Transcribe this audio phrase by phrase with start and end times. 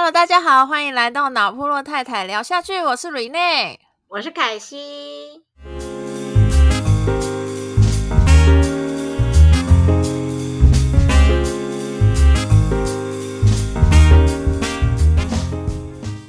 [0.00, 2.80] Hello，大家好，欢迎来到脑部落太太聊下去。
[2.80, 5.42] 我是瑞内，我是凯西。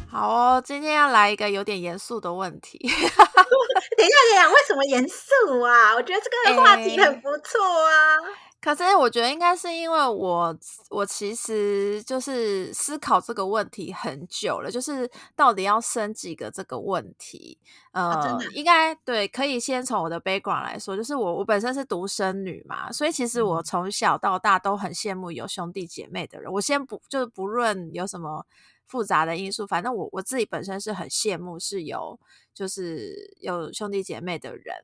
[0.09, 2.79] 好哦，今天要来一个有点严肃的问题。
[2.81, 5.93] 等一下，等一下，为什么严肃啊？
[5.93, 8.17] 我觉得这个话题 很不错啊。
[8.61, 10.57] 可是我觉得应该是因为我
[10.89, 17.57] 我其实就是思考这个问题很久了，就是到底要生几个这个问题。
[17.91, 26.51] 呃，应该对，可以先从我的 background 来说，就是我我本身是独生女嘛，所以其实我从小到大都很羡慕有兄弟姐妹的人。
[26.51, 28.45] 我先不就是不论有什么
[28.86, 32.19] 复杂的因素，反正我我自己本身是很羡慕是有
[32.53, 34.83] 就是有兄弟姐妹的人。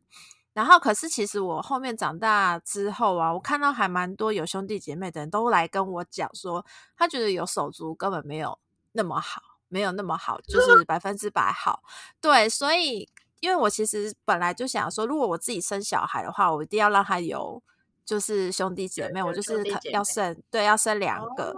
[0.55, 8.58] 然后，可是其实我后面长大之后啊，我看到还蛮多有兄弟姐妹的人都来跟我讲说，他觉得有手足根本没有
[8.94, 11.84] 那么好，没有那么好，就是百分之百好。
[12.22, 13.09] 对，所以
[13.42, 17.62] 因为我其实本来就想说，如果我自己生小孩的话，我一定要让他有
[18.06, 21.53] 就是兄弟姐妹，我就是要生，对，要生两个。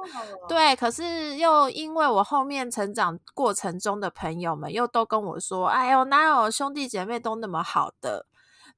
[0.50, 8.26] 对，可是又因为我后面成长过程中的朋友们又都跟我说，哎呦，哪有兄弟姐妹都那么好的？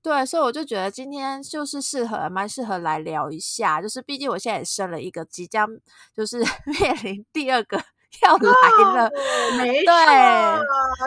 [0.01, 3.81] 对，所以我就觉得今天就是适合，蛮适合来聊一下。
[3.81, 5.67] 就是毕竟我现在也生了一个，即将
[6.15, 7.83] 就是 面临第二个。
[8.23, 9.11] 要来了，
[9.57, 9.93] 没错，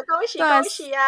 [0.07, 1.03] 恭喜恭喜啊！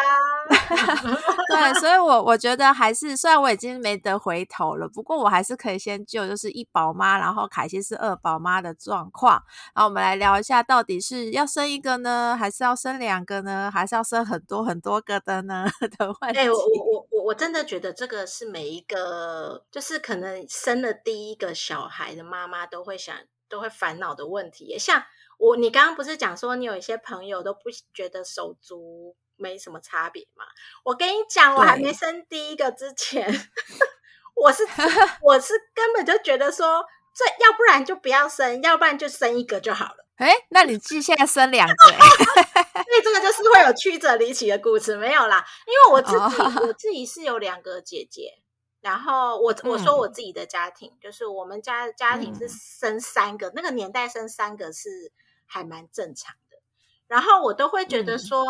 [1.48, 9.42] 对，所以，我我觉得还是，虽然我已经没得回头了，不过我还是可以先救，就是一宝妈，然后凯西是二宝妈的状况。
[9.74, 15.64] 然后我们来聊一下，到底是要生一个呢，还是要生两个呢，还是要生很多很多个的呢？
[15.96, 16.40] 的问题。
[16.40, 23.14] 哎，我我我我真的觉得这个是每一个，就是可能生了第一个小孩的妈妈都会想、
[23.54, 25.04] 都会烦恼的问题，也像。
[25.36, 30.44] 我你刚刚不是讲说你有一些朋友都不觉得手足没什么差别吗？
[30.84, 33.28] 我跟你讲，我还没生第一个之前，
[34.34, 34.64] 我是
[35.22, 36.84] 我是根本就觉得说，
[37.14, 40.06] 这要不然就不要生，要不然就生一个就好了。
[40.16, 45.44] 哎，那你既现在生两个， 所以这个就是会有曲折离奇的故事，没有啦。
[45.66, 48.38] 因为我自己我自己是有两个姐姐，
[48.84, 55.10] 然后我我说我自己的家庭，就是我们家的家庭是生三个，那个年代生三个是。
[55.46, 56.56] 还蛮正常的，
[57.06, 58.42] 然后我都会觉得说，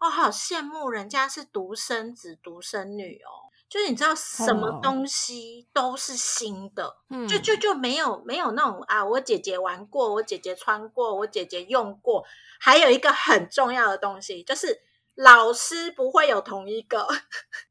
[0.00, 3.30] 哦，好羡慕人家是独生子、独生女哦，
[3.68, 6.96] 就是你知道什么东西都是新的，
[7.28, 12.26] 就就就没有没有那种啊，我姐姐玩过，我姐姐穿过，我姐姐用过，
[12.58, 14.82] 还有一个很重要的东西就是
[15.14, 17.06] 老师不会有同一个，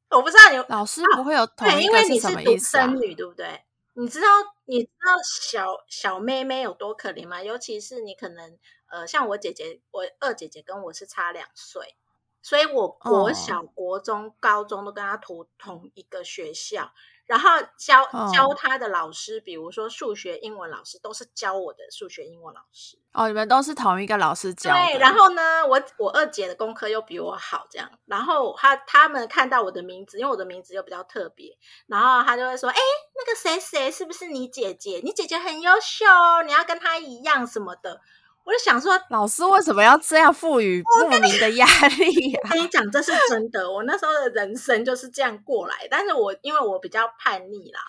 [0.10, 2.86] 我不知道你老师不会有同一个是什么意思啊？
[2.88, 3.64] 女对不对？
[3.94, 4.28] 你知道
[4.66, 7.42] 你知道小小妹妹有多可怜吗？
[7.42, 8.58] 尤其是你可能
[8.88, 11.96] 呃，像我姐姐，我二姐姐跟我是差两岁，
[12.42, 16.94] 所以我国小、国中、高中都跟她读同一个学校。
[17.26, 22.98] 然后教教他的老师，比如说数学、英文老师，都是教我的数学、英文老师。
[23.14, 24.72] 哦，你们都是同一个老师教。
[24.72, 27.90] 对，然后呢，我我二姐的功课又比我好，这样。
[28.06, 32.76] 然后他他们看到我的名字，因为我的名字又比较特别，然后他就会说：“哎，
[33.16, 35.02] 那个谁谁是不是你姐姐？
[35.04, 38.02] 你姐姐很优秀哦，你要跟她一样什么的。”
[38.46, 41.66] 我就想说，老师为什么要这样赋予莫名的压
[41.98, 42.38] 力？
[42.44, 43.70] 我 跟你讲，这是真的。
[43.70, 47.82] 我那时候的人生就是这样过来，但是我因为我比较叛逆啦，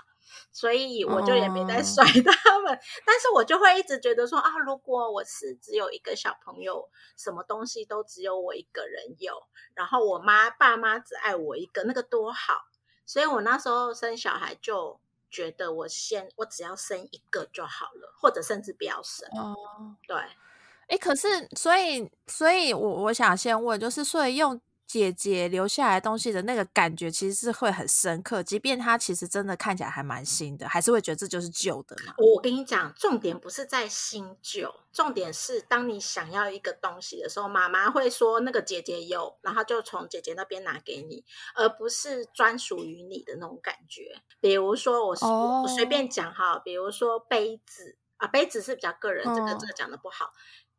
[0.51, 2.79] 所以我就也没再甩他们。
[3.05, 6.89] 但是我就会一直觉得说啊，如果我是只有一个小朋友，
[7.19, 9.35] 什么东西都只有我一个人有，
[9.75, 12.55] 然后我妈爸妈只爱我一个，那个多好。
[13.05, 14.99] 所以我那时候生小孩就
[15.31, 19.29] 觉得，我先我只要生一个就好了，或者甚至不要生。
[19.33, 19.55] 哦，
[20.07, 20.17] 对。
[20.89, 32.15] 哎，可是，所以，所以我我想先问，就是，所以用姐姐留下来东西的那个感觉，其实是会很深刻，即便它其实真的看起来还蛮新的，还是会觉得这就是旧的嘛？
[32.19, 41.25] 我跟你讲，重点不是在新旧，重点是当你想要一个东西的时候，妈妈会说那个姐姐有，然后就从姐姐那边拿给你，
[41.57, 44.23] 而不是专属于你的那种感觉。
[44.41, 45.17] 比如说，我
[45.63, 50.33] 我随便讲哈，比如说杯子啊，杯子是比较个人，这个这个讲的不好。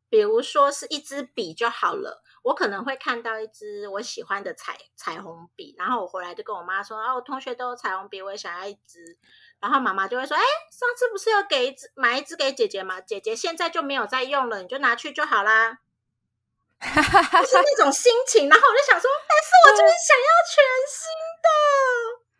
[0.10, 9.18] 比如说是一支笔就好了，我可能会看到一支我喜欢的彩彩虹笔，然后我回来就跟我妈说：“啊，我同学都有彩虹笔，我也想要一支。”
[9.60, 10.42] 然后妈妈就会说：“哎，
[10.72, 13.02] 上次不是要给一支买一支给姐姐吗？
[13.02, 15.80] 姐姐现在就没有在用了，你就拿去就好啦。
[16.80, 18.48] ”就是那种心情。
[18.48, 21.04] 然后我就想说：“但是我就是想要全新
[21.44, 21.50] 的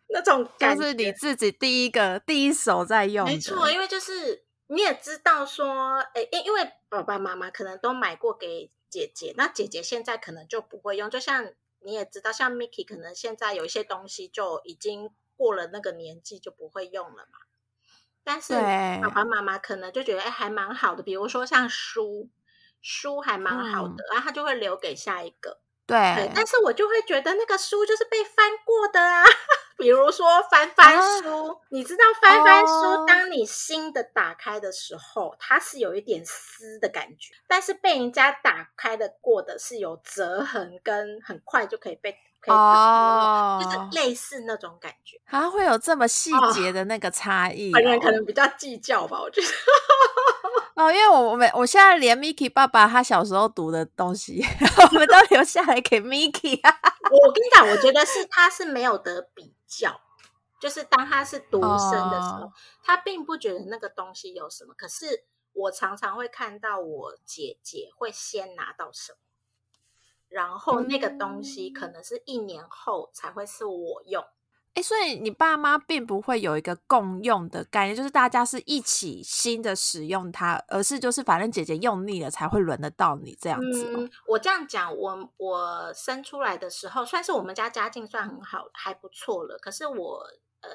[0.08, 11.08] 那种，就是你自己第一个第一手在用，没错，因为就是。”你也知道说，哎，因因为爸爸妈妈可能都买过给姐姐，那姐姐现在可能就不会用。
[11.10, 17.38] 就像你也知道，像 Mickey 可能现在有一些东西就已经过了那个年纪，就不会用了嘛。
[18.24, 21.02] 但是爸爸妈妈可能就觉得，哎，还蛮好的。
[21.02, 22.28] 比如说像书，
[22.82, 25.60] 书还蛮好的，然后他就会留给下一个。
[25.88, 29.24] 对，但是我就会觉得那个书就是被翻过的啊，
[29.78, 49.46] 比如说翻翻书，你知道翻翻书，当你新的打开的时候，它是有一点撕的感觉，但是被人家打开的过的是有折痕，跟很快就可以被可以哦，就是类似那种感觉，它会有这么细节的那个差异，本人可能比较计较吧，我觉得。
[50.78, 54.40] 哦，因为我我们我现在连 Mickey 爸爸他小时候读的东西，
[54.92, 56.78] 我们都留下来给 Mickey 啊。
[57.10, 60.00] 我跟你讲，我觉得是他是没有得比较，
[60.60, 62.52] 就是当他是独生的时候，
[62.84, 64.72] 他并不觉得那个东西有什么。
[64.74, 69.18] 可是我常常会看到我姐姐会先拿到什么，
[70.28, 74.24] 然后那个东西可能是一年后才会是我用。
[74.78, 83.92] 哎，所以你爸妈并不会有一个共用的概念，就是大家是一起新的使用它，而是就是反正姐姐用腻了才会轮得到你这样子。
[83.92, 89.58] 嗯，我这样讲，我我生出来的时候，算是我们家家境算很好，还不错了。
[89.58, 90.24] 可是我
[90.60, 90.70] 呃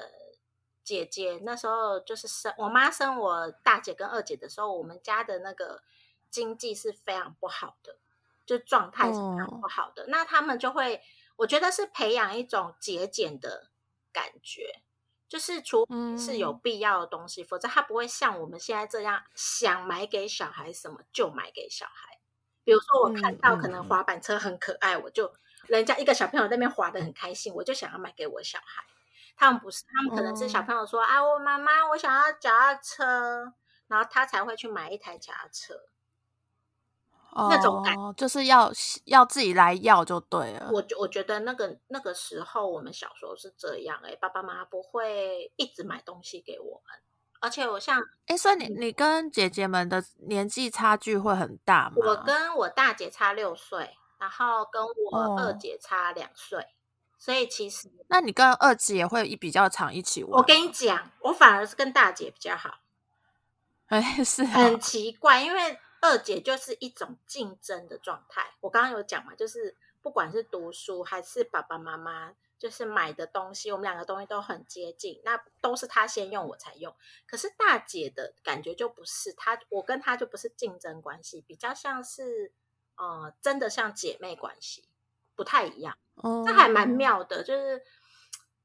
[0.82, 5.82] 姐姐那时候就是生我妈生我大姐跟二姐的时候，我们家的那个
[6.30, 7.96] 经济是非常不好的，
[8.44, 10.04] 就状态是非常不好的。
[10.08, 11.00] 那他们就会，
[11.36, 13.70] 我觉得是培养一种节俭的。
[14.14, 14.80] 感觉
[15.28, 15.84] 就是，除
[16.16, 22.20] 是有必要的东西，否则他不会像我们现在这样想买给小孩什么就买给小孩。
[22.62, 25.34] 比如说，我看到可能滑板车很可爱，我就
[25.66, 28.84] 人家一个小朋友那边滑的很开心，我就想要买给我小孩。
[29.36, 33.52] 他们不是，他们可能是小朋友说啊，我妈妈我想要脚踏车，
[33.88, 35.74] 然后他才会去买一台脚踏车。
[37.36, 38.70] 那种感就是要
[39.06, 40.70] 要自己来要就对了。
[40.72, 46.98] 我我觉得那个那个时候我们小时候是这样哎，爸爸妈妈不会一直买东西给我们，
[47.40, 51.96] 而且我像哎，所以你你跟姐姐们的年纪差距会很大吗？
[51.96, 56.68] 我跟我大姐差六岁，然后跟我二姐差两岁，
[57.18, 60.32] 所以其实那你跟二姐会比较常一起玩。
[60.38, 62.78] 我跟你讲，我反而是跟大姐比较好。
[63.86, 65.80] 哎， 是很奇怪，因为。
[66.04, 68.52] 二姐就是一种竞争的状态。
[68.60, 76.94] 我刚刚有讲嘛，就是不管是读书还是爸爸妈妈，就是买的东西，我们两个东西都很接近，那都是她先用我才用。
[77.26, 82.52] 可是大姐的感觉就不是，她我跟她就不是竞争关系，比较像是
[82.96, 84.84] 呃，真的像姐妹关系，
[85.34, 85.96] 不太一样。
[86.16, 87.82] 哦这还蛮妙的，就是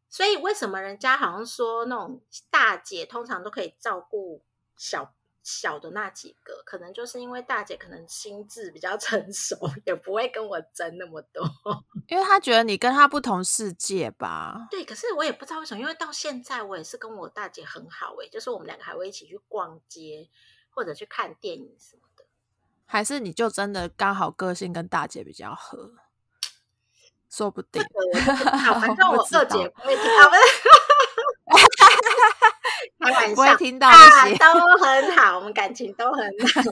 [0.10, 4.44] 所以为什么人家好像说那种大姐通常都可以照顾
[4.76, 5.14] 小。
[5.50, 11.44] 小的那几个，可能就是因为大姐可能心智比较 成熟，也不会跟我争那么多，
[12.08, 14.68] 因为她觉得你跟她不同世界吧。
[14.70, 20.30] 对，可是我也不知道为什么，因为到现在我也是跟我大姐很好诶，就是我们两个还会一起去逛街
[20.70, 22.26] 或者去看电影什么的。
[22.86, 25.94] 还是你就真的刚好个性跟大姐比较合，
[27.30, 27.84] 说不定。
[28.64, 31.69] 好，反正 我二姐不会听，啊，不是。
[33.08, 33.96] 开玩笑，不会听到都
[34.84, 36.62] 很好，我们感情都很好。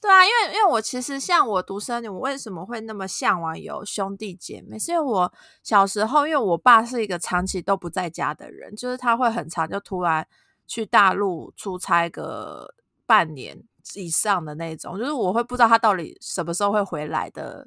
[0.00, 4.78] 对啊，因为因为我其实像我独生女，我为什么会那么向往有兄弟姐妹？
[4.78, 5.32] 是因为我
[5.64, 10.24] 小时候，因为我爸是一个长期都不在家的人，就是他会很长就突然
[10.66, 12.72] 去大陆出差个
[13.06, 13.60] 半年
[13.94, 17.66] 以上的那种，就是我会不知道他到底什么时候会回来的。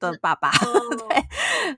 [0.00, 0.50] 的爸爸，
[1.08, 1.24] 对，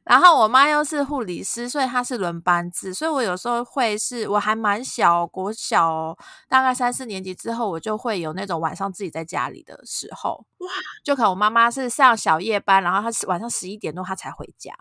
[0.04, 6.16] 然后我妈又是护理师，所以她是轮班制，所以我有时候会是我还蛮小，国小
[6.48, 10.68] 大概三四年级之后，我就会有那种晚上自己在家里的时候，哇，
[11.04, 14.72] 就可能我妈妈是上小夜班，然后她晚上十一点多她才回家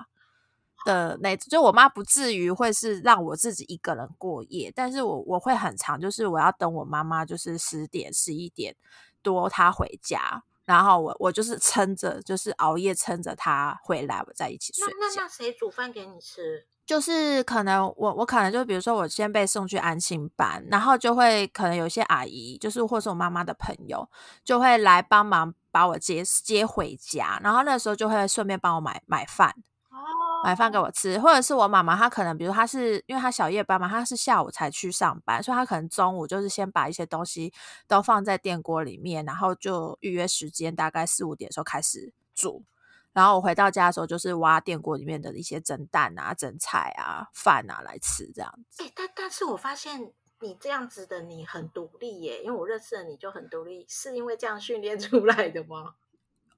[0.85, 8.75] 的那种，就我妈不至于会是让我自己一个人过夜，但是我我会很长，就是我要等我妈妈就是十点十一点
[9.21, 10.43] 多她回家。
[10.71, 14.85] 然后我我就是撑着，就是熬夜撑着他回来，我在一起睡。
[14.87, 16.65] 那那那谁煮饭给你吃？
[16.85, 24.09] 就是可能我我可能就比如说我先被送去安心班，然后就会可能有些阿姨，就是或是我妈妈的朋友，
[24.43, 29.53] 就会来帮忙把我接接回家，然后那时候就会顺便帮我买买饭。
[30.43, 37.53] 买饭给我吃，或者是我妈妈，她可能，比如她是因为她小夜班嘛，她是下午才去上班，所以她可能中午就是先把一些东西
[37.87, 42.63] 都放在电锅里面，然后就预约时间，大概四五点的时候开始煮，
[43.13, 48.83] 然后我回到家的时候就是挖电锅里面的一些蒸蛋啊、蒸菜啊、饭啊来吃这样子。
[48.95, 55.95] 但但是我发现你这样子的你很独立耶，因为我认识的你就很独立，是因为这样训练出来的吗？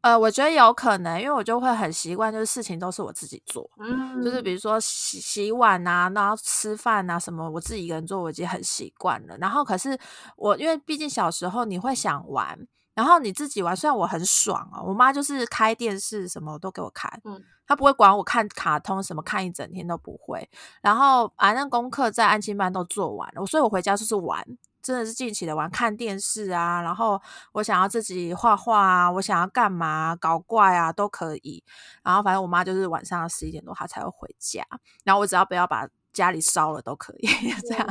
[0.04, 9.38] 呃，我觉得有可能，因为我就会很习惯，就是事情都是我自己做，嗯，就是比如说洗洗碗啊，然后吃饭啊什么，我自己一个人做，我已经很习惯了。
[9.38, 9.98] 然后可是
[10.36, 12.68] 我，因为毕竟小时候你会想玩。
[12.96, 20.48] 然后你自己玩，虽然我很爽哦，我妈就是开电视什么都给我看，嗯，她不会管我看卡通什么，看一整天都不会。
[20.80, 24.46] 然后反正功课在安亲班都做完了，所以我回家就是玩，
[24.84, 26.82] 真的是尽情的玩，看电视啊。
[26.82, 27.20] 然后
[27.54, 31.64] 我想要自己画画啊，我想要干嘛搞怪啊都可以。
[32.04, 34.64] 然后反正我妈就是晚上十一点多她才会回家，
[35.04, 35.88] 然后我只要不要把。
[36.14, 37.28] 家里烧了都可以
[37.68, 37.88] 这样，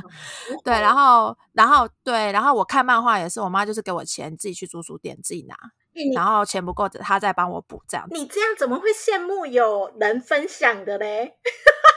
[0.62, 5.56] 对，然后，然后，对，然后我看漫画也是，我妈就是给我钱，自己去租书店自己拿，
[6.14, 8.06] 然后钱不够的，她再帮我补这样。
[8.10, 11.34] 你这样怎么会羡慕有人分享的嘞？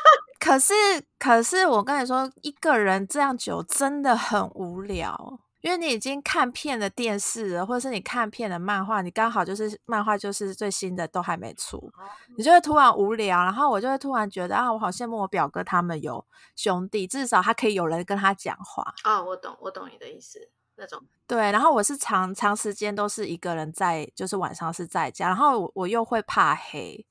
[0.45, 0.73] 可是，
[1.17, 5.39] 可是我跟你说，一个人这样久真的很无聊。
[5.61, 11.91] 因为你已经看片的电视了，或者是你看片的漫画，你刚好就是漫画就是最新的都还没出，
[12.37, 16.23] 你就会突然无聊，然后我就会突然觉得啊，我好羡慕我表哥他们有
[16.55, 18.93] 兄弟，至少他可以有人跟他讲话。
[19.03, 21.51] 哦，我懂，我懂你的意思，那种对。
[21.51, 27.03] 然后我是长长时间都是一个人在，就是晚上是在家，然后我我又会怕黑，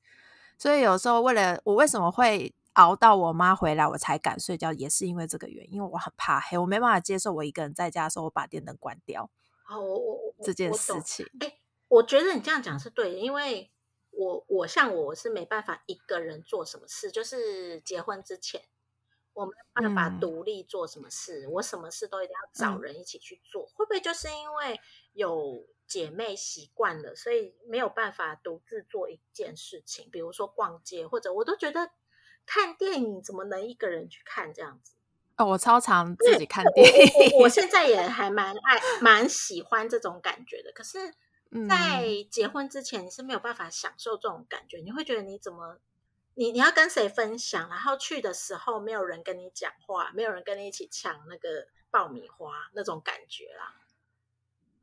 [0.57, 2.55] 所以有时候为了我为什么会。
[2.75, 9.29] 熬到我妈回来，我才敢睡觉，也是因为这个原因，因为我很怕黑，我没办法接受我一个人在家的时候，我把电灯关掉。
[9.69, 13.71] 哦，我我这件事情，哎，我觉得你这样讲是对的，因为
[14.11, 18.61] 我我像我我是没办法一个人做什么事，就是结婚之前，
[19.33, 23.65] 我没办法独立做什么事，我什么事都一定要找人一起去做。
[23.73, 24.79] 会不会就是因为
[25.13, 31.91] 有姐妹习惯了，所以没有办法独自做一件事情，比如说逛街，或者我都觉得。
[32.45, 34.93] 看电影怎么能一个人去看这样子？
[35.37, 37.39] 哦，我超常自己看电影。
[37.41, 40.71] 我现在也还蛮爱、蛮喜欢这种感觉的。
[40.71, 41.13] 可是，
[41.67, 44.77] 在结婚之前，你是没有办法享受这种感觉。
[44.77, 45.77] 你会觉得你怎么，
[46.35, 47.67] 你你要跟谁分享？
[47.67, 53.75] 然后去的时候没有人跟你讲话，没有人跟你一起抢那个爆米花那种感觉啦。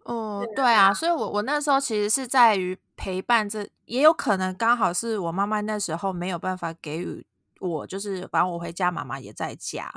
[0.05, 7.27] 哦，对啊，所以我我那时候其实是在于陪伴，这也有可能刚好是我妈妈那时候没有办法给予。
[7.69, 9.93] 我就是，反正我回家，妈妈也在家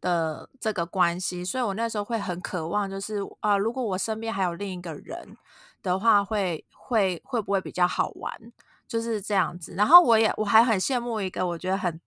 [0.00, 5.36] 的这个关系，所以我那时候会很渴望，就是啊，如果我身边还有另一个人
[5.82, 8.52] 的话，会会会不会比较好玩？
[8.86, 9.74] 就是这样子。
[9.74, 12.00] 然后我也我还很羡慕一个，我觉得很，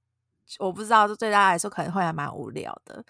[0.60, 3.04] 我不知道对大家来说可能会还蛮无聊的。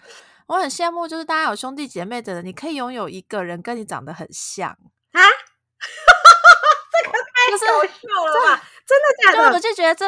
[0.46, 5.20] 我很羡慕，就是大家有兄弟姐妹的人，你可以拥有一个人跟你长得很像啊，
[6.92, 8.62] 这个太搞笑了吧？
[8.86, 9.54] 真的假的？
[9.54, 10.04] 我就觉得这。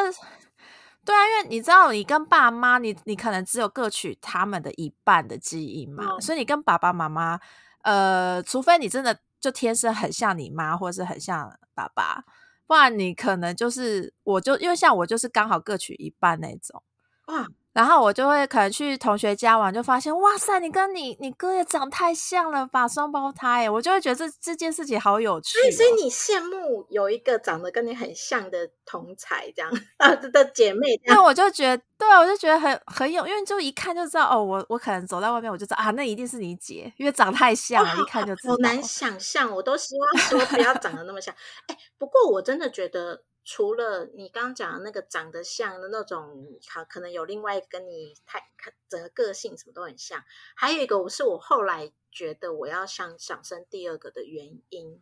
[1.07, 7.39] 对啊，因为你知道，你跟爸妈，你你可能只有各取他们的一半的基因嘛，所以你跟爸爸妈妈，
[7.83, 12.25] 呃，除非你真的就天生很像你妈，或者是很像爸爸，
[12.67, 16.83] 不然你可能就是，我就因为像我就是刚好各取一半那种。
[17.27, 17.47] 哇。
[17.77, 23.69] 然后我就会可能去同学家玩，就发现哇塞，你跟你你哥也长太像了吧，双胞胎！
[23.69, 25.59] 我就会觉得这这件事情好有趣。
[25.71, 30.99] 所以你羡慕有一个长得跟你很像的同才这样 啊的姐妹。
[31.05, 38.55] 那我就觉得，对啊，我就觉得很很有，因为就一看就知道哦，我我可能走在外面，我就知道啊，那一定是你姐，因为长太像了，一看就知道。
[38.55, 41.31] 好难想象，我都希望说不要长得那么像。
[41.69, 43.21] 哎，不过我真的觉得。
[43.49, 48.51] 除了你刚刚讲的那个长得像的那种，好，可能有另外一个跟你太
[48.89, 50.21] 整个个性什么都很像，
[50.53, 55.01] 还有一个我是我后来觉得我要想想生第二个的原因，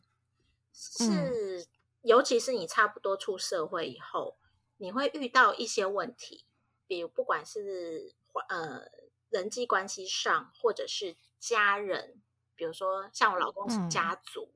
[0.71, 1.65] 是
[2.03, 4.37] 尤其是你差不多出社会以后，
[4.77, 6.45] 你会遇到一些问题，
[6.85, 8.13] 比如不管是
[8.47, 8.83] 呃
[9.29, 12.21] 人际关系上，或者是家人，
[12.53, 14.51] 比如说像我老公是家族。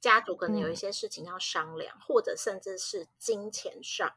[0.00, 4.14] 家族可能有一些事情要商量，或者甚至是金钱上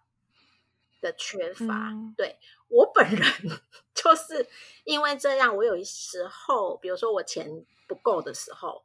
[1.02, 1.92] 的缺乏。
[2.16, 3.22] 对我本人
[3.96, 4.48] 就是
[4.84, 8.84] 因为这样，我有时候，比如说我钱不够的时候，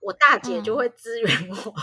[0.00, 1.74] 我大姐就会支援我。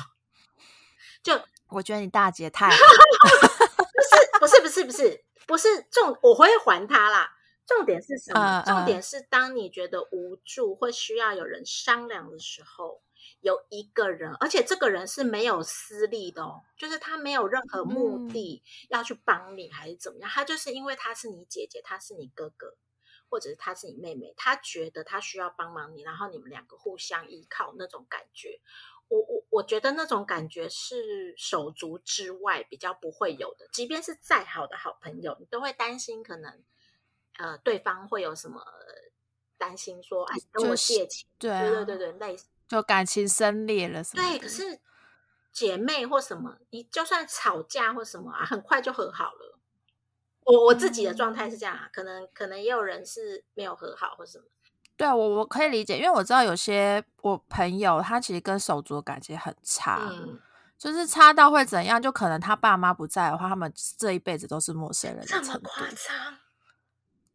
[1.24, 2.70] 就我觉得你大姐太
[4.40, 7.36] 不是不是不是不是不是重，我会还她啦。
[7.66, 8.64] 重点是什么？
[8.66, 13.02] 重点是当你觉得无助或需要有人商量的时候。
[13.42, 20.30] 有一个人，而且这个人是没有私利的哦，就是他没有任何目的要去帮你，还是怎么样？
[20.30, 22.76] 他就是因为他是你姐姐，他是你哥哥，
[23.30, 28.60] 或者是他是你妹妹，他觉得他需要帮忙你，然后你们两个互相依靠那种感觉。
[29.08, 36.64] 我我我觉得那种感觉是手足之外比较不会有的，即便是再好的好朋友，你都会担心可能
[37.38, 38.64] 呃对方会有什么。
[39.60, 44.24] 担心说，哎，跟我借钱，对对对对对，类似就感情生裂了什么？
[44.24, 44.80] 对，可是
[45.52, 49.60] 姐妹或什么，你就算吵架或什么啊，很快就和好了。
[50.46, 54.46] 我我自己的状态是这样啊，可能可能也有人是没有和好或什么。
[54.96, 60.12] 对啊，我我可以理解，因为我知道有些我朋友他其实跟手足感情很差，
[60.78, 65.26] 就是差到会怎样，就可能他爸妈不在的话，他们这一辈子都是陌生人。
[65.26, 66.38] 这么夸张？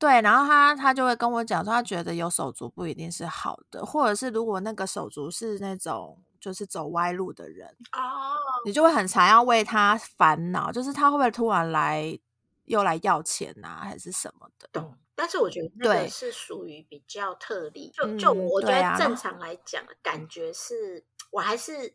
[0.04, 12.18] 对，然后他他就会跟我讲说，他觉得有手足不一定是好的，或者是如果那个手足是那种就是走歪路的人哦，你就会很常要为他烦恼，就是他会不会突然来
[12.66, 14.68] 又来要钱啊，还是什么的？
[14.70, 14.94] 懂。
[15.14, 21.94] 但是我觉得那个是属于比较特例，就就我觉得正常来讲，感觉是我还是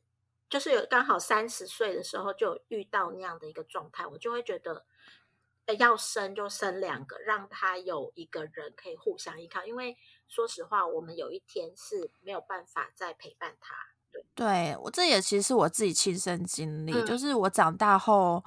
[0.49, 4.87] 就是有刚好三十岁的时候就遇到那样的一个状态，我就会觉得。
[5.73, 9.65] 要生就生两个，让他有一个人可以互相依靠。
[9.65, 9.97] 因为
[10.27, 13.75] 说实话，我们有一天是没有办法再陪伴他。
[14.11, 18.43] 对，对我这也其实是我自己亲身经历，就是我长大后。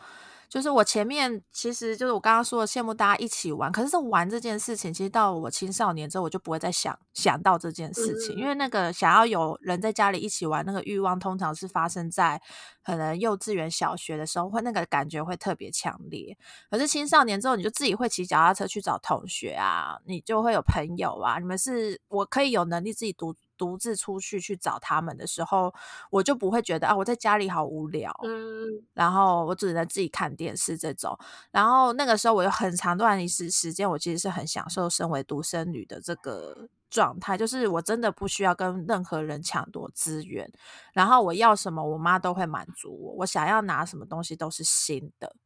[0.52, 12.38] 就是我前面其实就是我刚刚说的羡慕大家一起玩，可是玩这件事情，其实到我青少年之后，我就不会再想想到这件事情，因为那个想要有人在家里一起玩那个欲望，通常是发生在
[12.84, 16.36] 可能幼稚园、小学的时候，会那个感觉会特别强烈。
[16.70, 23.34] 可是青少年之后，你就自己会骑脚踏车去找同学啊，你就会有朋友啊，你们是我可以有能力自己独。
[23.62, 25.72] 独自出去去找他们的时候，
[26.10, 31.16] 我就不会觉得啊，我在家里好无聊，嗯，然后我只能自己看电视这种。
[31.52, 40.50] 然后那个时候，我有很长段时时间，我其实是很享受身为独生女的这个状态，就是我真的不需要跟任何人抢夺资源，
[40.92, 45.36] 然后我要什么，我妈都会满足我，我想要拿什么东西都是新的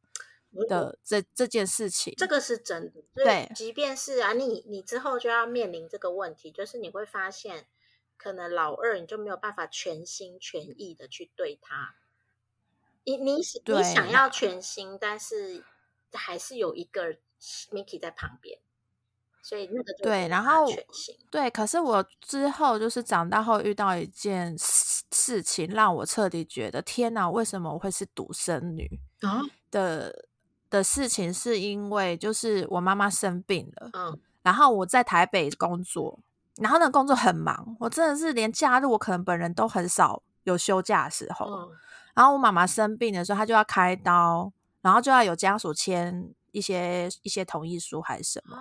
[0.67, 3.03] 的这这件事情，这个是真的。
[3.13, 7.67] 对，即便是啊，你你之后就要面临这个问题，就是你会发现。
[8.17, 11.95] 可能老二你就没有办法全心全意的去对他，
[13.03, 15.63] 你你你想要全心，但是
[16.11, 17.15] 还是有一个
[17.71, 18.59] Miki 在旁边，
[19.41, 20.65] 所以那个对，然后
[21.29, 29.41] 对，可是我之后就是长大后遇到一件事情，让我彻底觉得天哪，为什么我会是独生女啊？
[29.69, 30.25] 的
[30.69, 36.19] 的事情是因为就是我妈妈生病了，嗯，然后我在台北工作。
[36.59, 41.71] 然后那个工作很忙，我真的是连假日我可能本人都很少有休假的时候。
[42.15, 48.57] 然后我妈妈生病的时候，她就要开刀，然后就要有家属签一些一些同意书还是什么。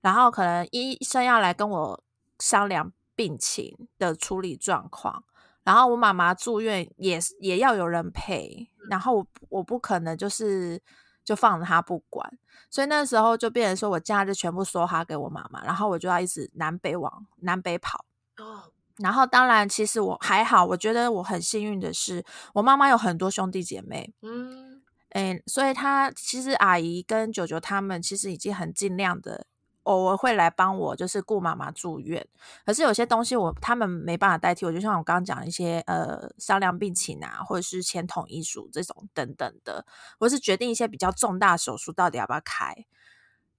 [0.00, 2.04] 然后可能医生要来跟我
[2.38, 5.24] 商量病情的处理状况。
[5.64, 10.80] 然后我妈妈住院也也要有人陪，然后我我不可能就是
[11.28, 12.38] 就放着他不管。
[12.70, 18.06] 所以那时候就变成说，我假日全部梭哈给我妈妈，然后我就要一直南北往南北跑。
[18.38, 24.14] 哦，然后当然其实我还好，我觉得我很幸运的是，我妈妈有很多兄弟姐妹。
[24.22, 29.46] 嗯，哎，所以她其实阿姨跟舅舅他们其实已经很尽量的。
[29.88, 32.26] 偶尔会来帮我，就是顾妈妈住院。
[32.66, 39.86] 可是有些东西我他们没办法代替我，就像我刚刚讲一些呃商量病情啊，或者是签统一书这种等等的，
[40.20, 42.84] 或是决定一些比较重大手术到底要不要开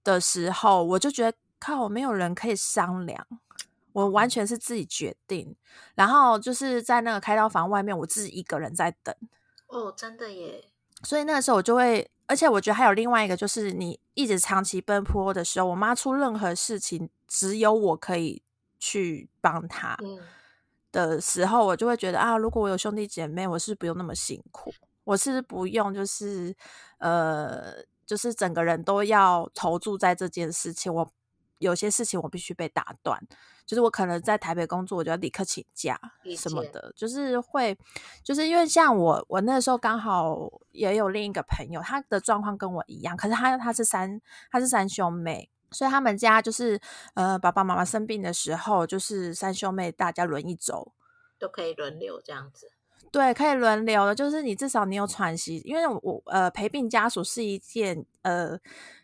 [0.04, 3.26] 的时候，我就觉得靠，没有人可以商量，
[3.92, 5.56] 我完全是自己决定。
[5.94, 9.14] 然后就是在那个开刀房外面，我自己一个人在等。
[9.66, 10.70] 哦，真的耶！
[11.02, 12.10] 所以那个时候我就会。
[12.26, 18.40] 而且我觉得还有另外一个，就是你一直长期奔波的时候，我妈出任何事情，只有我可以
[18.78, 19.98] 去帮她
[20.92, 26.54] 的时候，我就会觉得啊，如果我有兄弟姐妹，我是不用那么辛苦，我是不用就是
[26.98, 31.12] 呃，就是整个人都要投注在这件事情，我
[31.58, 33.20] 有些事情我必须被打断。
[33.70, 35.96] 就是我可能在台北工作，我就要立刻请假
[36.36, 37.78] 什么的，就是会，
[38.24, 40.36] 就是因为像我，我那时候刚好
[40.72, 46.80] 也有另一个朋友，他的状况跟我一样，可是他他是三他是三兄妹，所以他们家就是
[47.14, 50.92] 呃爸爸妈妈生病的时候，就是三兄妹大家轮一周，
[51.38, 52.72] 都可以轮流这样子。
[53.12, 58.56] 对，可以轮流的，就是你至少你有喘息，因为我呃陪病家属是一件呃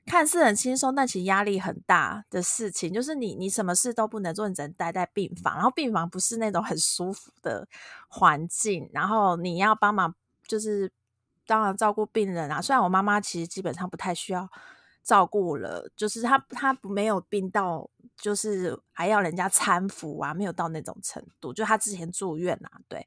[0.07, 2.93] 看似很轻松，但其实压力很大的事情。
[2.93, 7.67] 就是你你什么事都不能做，你只能待在病房，然后病房不是那种很舒服的
[8.07, 10.15] 环境，然后你要帮忙，
[10.47, 10.89] 就是
[11.45, 12.63] 当然照顾病人啊。
[12.63, 14.49] 虽然我妈妈其实基本上不太需要
[15.03, 23.05] 照顾了，就是她她没有病到就是还要人家搀扶啊，没有到那种程度，就她之前住院啊，对。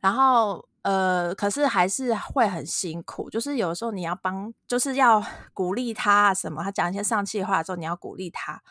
[0.00, 8.62] 然后，呃，可是还是会很辛苦，就是有时候你要帮，就是要 鼓励他什么，他讲一些丧气的话的时候，你要鼓励他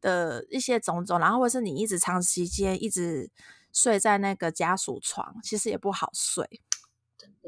[0.00, 3.30] 的一些种种，然后或是你一直长时间一直
[3.72, 6.60] 睡在那个家属床，其实也不好睡，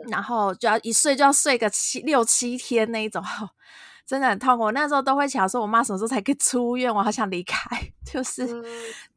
[0.09, 3.23] 然后就要一睡就要睡个七六七天那一种。
[4.07, 6.95] 真的很痛苦，那时候都会想说，我妈什么时候才可以出院？
[6.95, 7.59] 我好想离开，
[8.05, 8.47] 就是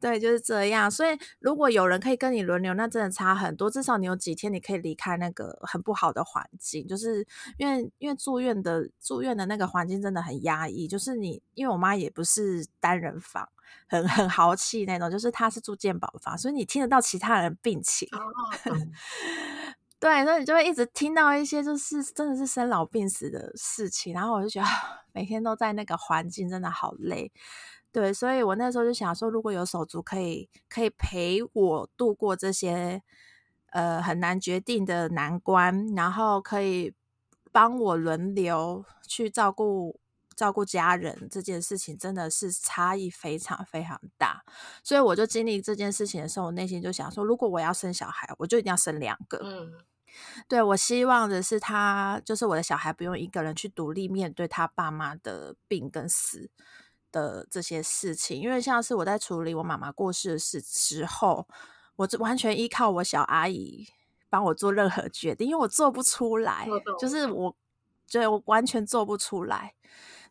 [0.00, 0.90] 对，就是这样。
[0.90, 3.68] 所以如果有人可以跟你轮流，那真的差很多。
[3.70, 7.26] 至少你有几天你可以离开那个很不好的环境，就是
[7.58, 10.88] 因为因为住院的住院的那个环境真的很压抑。
[10.88, 13.46] 就是你，因为我妈也不是单人房，
[13.88, 18.08] 很很豪气那种，就是她是住健保房，所以你听得到其他人病情。
[20.00, 24.68] 对，所以你就会一直听到一些就是真的是生老病死的事情，然后我就觉得
[25.12, 27.32] 每天都在那个环境真的好累。
[27.90, 33.02] 对，所以我那时候就想说，如果有手足可以可以陪我度过这些
[33.70, 36.94] 呃很难决定的难关，然后可以
[37.50, 39.98] 帮我轮流去照顾
[40.38, 44.44] 照顾家人，这件事情真的是差异非常非常大。
[44.84, 49.38] 所以我就经历这件事情的时候，我内心就想说，如果我要生小孩，我就一定要生两个。
[49.42, 49.72] 嗯。
[50.46, 56.48] 对我希望的是，他就是我的小孩，不用一个人去独立面对他爸妈的病跟死
[57.10, 58.40] 的这些事情。
[58.40, 61.48] 因为像是我在处理我妈妈过世的事时候，
[61.96, 63.88] 我完全依靠我小阿姨
[64.30, 66.68] 帮我做任何决定，因为我做不出来，
[67.00, 67.56] 就是我，
[68.08, 69.74] 对我完全做不出来。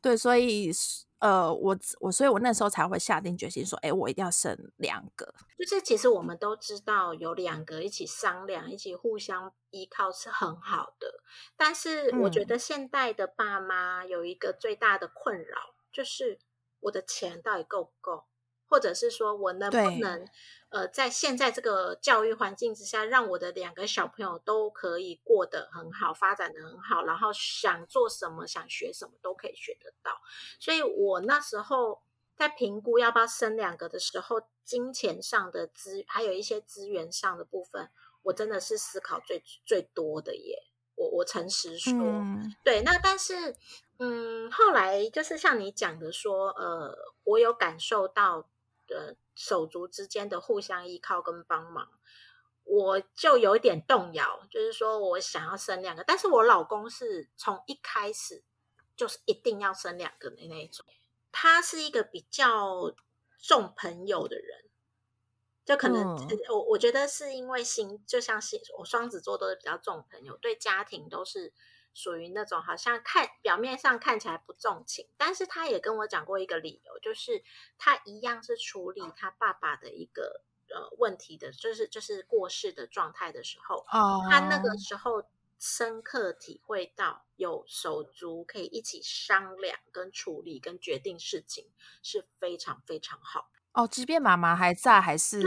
[0.08, 0.72] 对，所以。
[1.20, 5.34] 呃，我我，所以我那时候才会下定决心说，哎，我一定要生两个。
[5.58, 11.24] 就是其实我们都知道，有两个一起商量、一起互相依靠是很好的。
[11.56, 15.58] 但是我觉得现代的爸妈有一个最大的困扰，
[15.91, 16.38] 就是
[16.82, 18.26] 我的钱到底够不够？
[18.70, 20.24] 或者是说我能不能，
[20.69, 30.21] 呃，在现在这个教育环境之下，让我的两个小朋友都可以过得很好，发展的很好，然后想做什么、想学什么都可以学得到。
[30.60, 32.01] 所以我那时候
[32.36, 37.89] 在评估要不要生两个的时候，金钱上的资，还有一些资源上的部分，
[38.23, 40.67] 我真的是思考最最多的耶。
[40.95, 41.93] 我我诚实说，
[42.65, 43.56] 对，那但是，
[43.99, 48.49] 嗯，后来就是像你讲的说，呃，我有感受到。
[48.89, 51.88] 的手足之间的互相依靠跟帮忙，
[52.63, 58.43] 我就有一点动摇，就是说我想要生两个，但是我老公是从一开始
[58.95, 60.84] 就是一定要生两个的那种，
[61.32, 62.95] 他是一个比较
[63.38, 64.65] 重朋友的人，
[65.63, 66.17] 就可能
[66.50, 71.54] 我我觉得是因为星就像星我双子座都是比较重朋友，对家庭都是。
[71.97, 77.43] 属于那种好像看表面上看起来不重情，但是他也跟我讲过一个理由，就是
[77.79, 85.23] 他一样是处理他爸爸的一个呃问题的，就是就是过世的状态的时候，哦他那个时候
[85.57, 91.71] 深刻体会到有手足可以一起商量、跟处理、跟决定事情
[92.03, 93.49] 是非常非常好。
[93.71, 95.41] 哦，即便妈妈还在，还是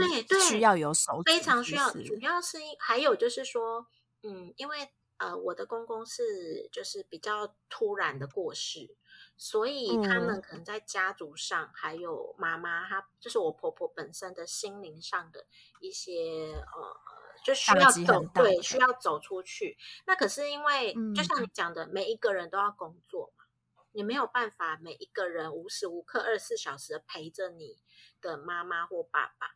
[0.49, 1.89] 需要有手，非常需要。
[1.91, 3.87] 主要是还有就是说，
[4.23, 4.91] 嗯，因为。
[5.21, 8.97] 呃，我的公公是就是比较突然的过世，
[9.37, 15.45] 所以他们可能在家族上，还有妈妈，她就是我婆婆本身的心灵上的
[15.79, 16.97] 一些呃，
[17.45, 19.77] 就需要走对，需要走出去。
[20.07, 23.45] 那可是因为就像你讲的，每一个人都要工作嘛，
[23.91, 27.77] 你没有办法每一个人无时无刻二十四小时的陪着你
[28.21, 29.55] 的妈妈或爸爸。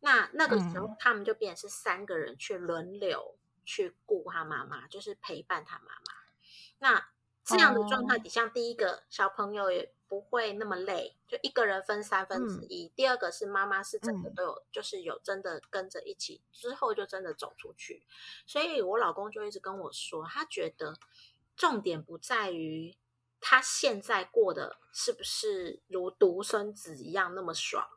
[0.00, 3.35] 那那个时候，他们就变成是三个人去轮流。
[3.66, 6.14] 去顾他妈妈，就是陪伴他妈妈。
[6.78, 7.08] 那
[7.44, 12.88] 这样的状态底下，第一个小朋友也不会那么累，就一个人分三分之一。
[12.96, 18.04] 第二个是妈妈是整个都有，就是有真的跟着一起，之后就真的走出去。
[18.46, 20.94] 所以我老公就一直跟我说，他觉得
[21.56, 22.96] 重点不在于
[23.40, 27.88] 他现在过的是不是如独生子一样那么爽。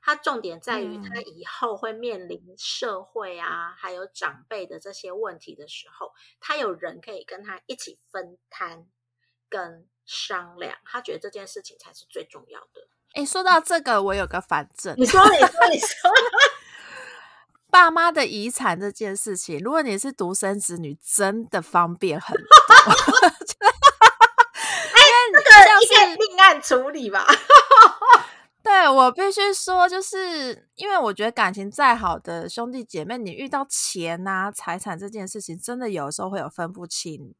[0.00, 8.86] 它重点在于，他以后会面临社会啊，还有长辈的这些问题的时候，他有人可以跟他一起分摊
[9.48, 10.78] 跟商量。
[10.84, 12.88] 他觉得这件事情才是最重要的。
[13.14, 14.94] 哎，说到这个，我有个反证。
[14.96, 16.10] 你说，你说，你说，
[17.70, 22.44] 爸妈的遗产这件事情，如果你是独生子女，真的方便很多。
[24.94, 25.00] 哎，
[25.32, 25.46] 这个
[25.82, 27.26] 应该另案处理吧。
[28.68, 37.34] 对我必须说，就是因为我觉得感情再好的兄弟姐妹，你遇到钱啊、财产这件事情，真的有时候会有分不清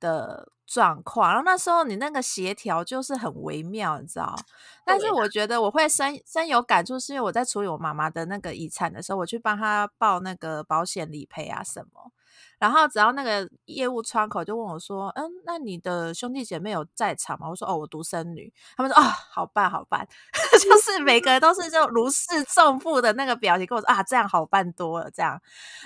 [0.00, 1.28] 的状况。
[1.28, 4.34] 然后那时候你那个协调就是很微妙，你知道？
[4.86, 12.10] 但是我觉得我会深深有感触，是因为我在处理我妈妈的那个遗产的时候，我去帮她报那个保险理赔啊什么。
[12.58, 20.06] 然后只要那个业务窗口就问我说：“嗯，那你的兄弟姐妹有在场吗？”我说：“哦，我独生女。”他们说：“啊，好办，好办。”
[20.60, 25.40] 就是每个人都是就如释重负的那个表情，跟我说：“啊，这样好办多了。”这样，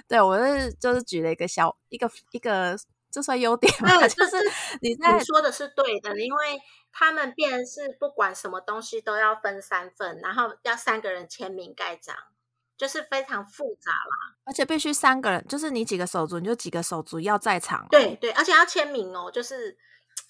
[0.08, 2.76] 对我是就是举了一个小一个一个，
[3.10, 4.08] 这算优点吗？
[4.08, 4.36] 就是
[4.80, 6.58] 你在说的是对的，因为
[6.92, 12.16] 他们便是不管什么东西都要分三份，然后要三个人签名盖章。
[12.76, 17.86] 就是非常复杂啦，而且必须三个人，就是你几个手足，你就几个手足要在场。
[17.90, 19.76] 对对，而且要签名哦，就是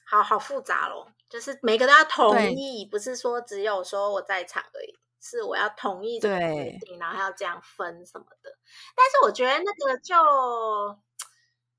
[0.07, 8.50] 好好复杂咯，就是每个都要同意，不是说只有说我在场而已，是我要同意这个决定，然后要这样分什么的。
[8.94, 10.14] 但是我觉得那个就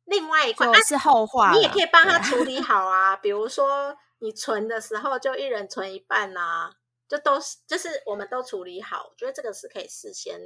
[0.06, 3.16] 另外一块是后话，你也可以帮他处理 好啊。
[3.16, 6.74] 比如说你存的时候，就一人存一半啊。
[7.08, 10.40] 就都是，就是我们都处理好，我觉得这个是可以事先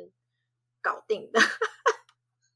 [0.81, 1.39] 搞定的。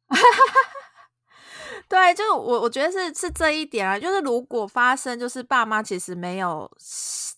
[1.88, 6.70] 对，就我我觉得是是这一点啊，就是如果发生就是爸妈其实没有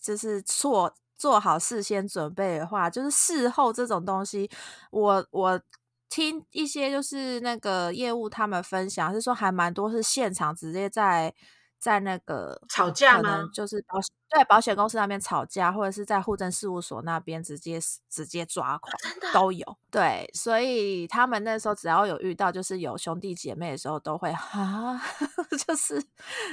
[0.02, 4.50] 就是做做好事先准备的话，就是事后这种东西，
[4.90, 5.60] 我我
[6.08, 11.34] 听一些就是那个业务他们分享是说还蛮多是现场直接在。
[11.78, 13.48] 在那个吵架吗？
[13.52, 17.78] 就是保险对保险公司那边吵架，或者是在户政事务所那边直接
[18.10, 19.76] 直接抓狂，真的都有。
[19.90, 25.00] 对，所以他们那时候只要有遇到就是有兄弟姐妹的时候，都会啊，
[25.66, 26.02] 就是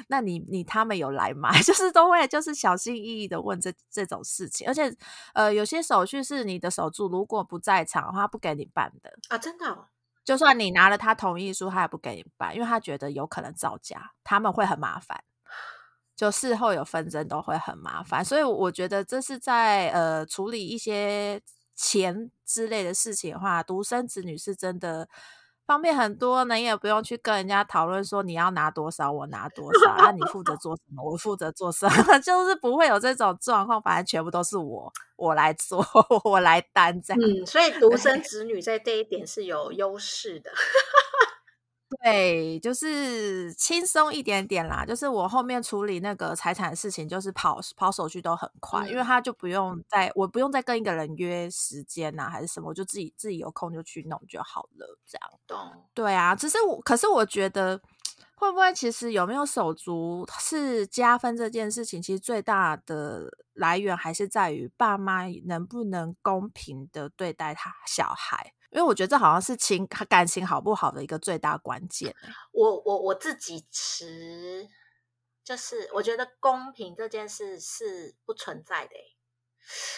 [0.07, 1.51] 那你你他们有来吗？
[1.63, 4.95] 就是都会就是小心翼翼的问这这种事情，而且
[5.33, 9.87] 呃有些手续是你的手足如果不在场的话，不给你办的啊，真的。
[10.23, 15.23] 就算你拿了他同意书，他也不给你办，因为他觉得有可能造假，他们会很麻烦，
[16.15, 18.23] 就事后有纷争都会很麻烦。
[18.23, 21.41] 所以我觉得这是在呃处理一些
[21.75, 25.09] 钱之类的事情的话，独生子女是真的。
[25.73, 35.83] 方便很多，你也不用去跟人家讨论说你要拿多少，我拿多少，那你负责做什么，我负责做什么， 就是不会有这种状况，反正全部都是我，我来做，
[36.25, 37.19] 我来担这样。
[37.19, 40.51] 嗯，所以独生子女在这一点是有优势的。
[42.01, 44.85] 对，就是轻松一点点啦。
[44.85, 54.97] 就是我后面处理那个财产的事情，就是跑跑手续都很快，因为他就不用再，我不用再跟一个人约时间呐，还是什么，我就自己自己有空就去弄就好了。
[55.05, 55.57] 这样，懂？
[55.93, 57.79] 对啊，只是我，可是我觉得，
[58.35, 68.53] 会不会其实有没有手足是加分这件事情，其实最大的来源还是在于爸妈能不能公平的对待他小孩。
[68.73, 72.15] 因为我觉得这好像是情感情好不好的一个最大关键。
[72.51, 74.67] 我我我自己持，
[75.43, 78.95] 就是我觉得公平这件事是不存在的。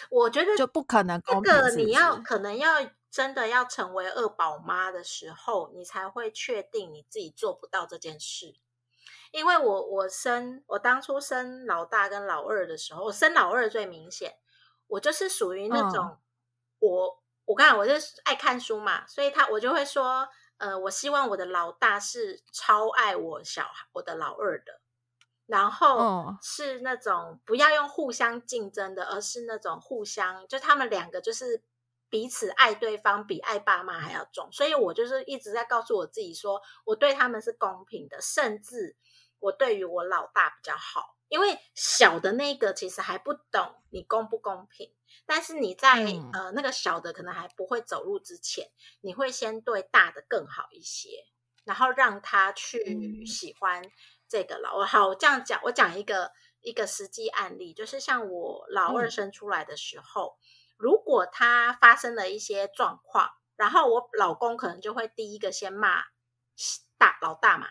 [0.09, 1.53] 我觉得就不可能公平。
[1.53, 2.73] 这个你要可能要
[3.09, 8.55] 真的要成为二宝妈的时候，你才会确定你自己做不到这件事。
[9.31, 14.35] 因为我我生我当初生老大跟老二的时候，我生老二最明显，
[14.88, 16.17] 我就是属于那种
[16.79, 17.24] 我。
[17.45, 20.27] 我看我是爱看书嘛，所以他我就会说，
[20.58, 24.81] 呃，我希望我的老大是超爱我小孩，我的老二的，
[25.45, 31.62] 然后是那种不要用互相竞争的，而是那种互相，就他们两个就是
[32.10, 34.49] 彼此爱对方，比爱爸妈还要重。
[34.51, 38.95] 所以我就是一直在告诉我自己说，我对他们是公平的，甚至
[39.38, 44.94] 我对于我老大比较好，因为小的那个其实还不懂你公不公平。
[45.27, 48.69] 但是你在呃那个小的可能还不会走路之前，
[49.01, 51.25] 你会先对大的更好一些，
[51.63, 53.81] 然后让他去喜欢
[54.27, 54.85] 这个老二。
[54.85, 60.38] 好，我这样讲，我讲一个一个实际案例，就是像我老二生出来的时候，
[60.77, 66.03] 如果他发生了一些状况，然后我老公可能就会第一个先骂
[66.99, 67.67] 大老大嘛，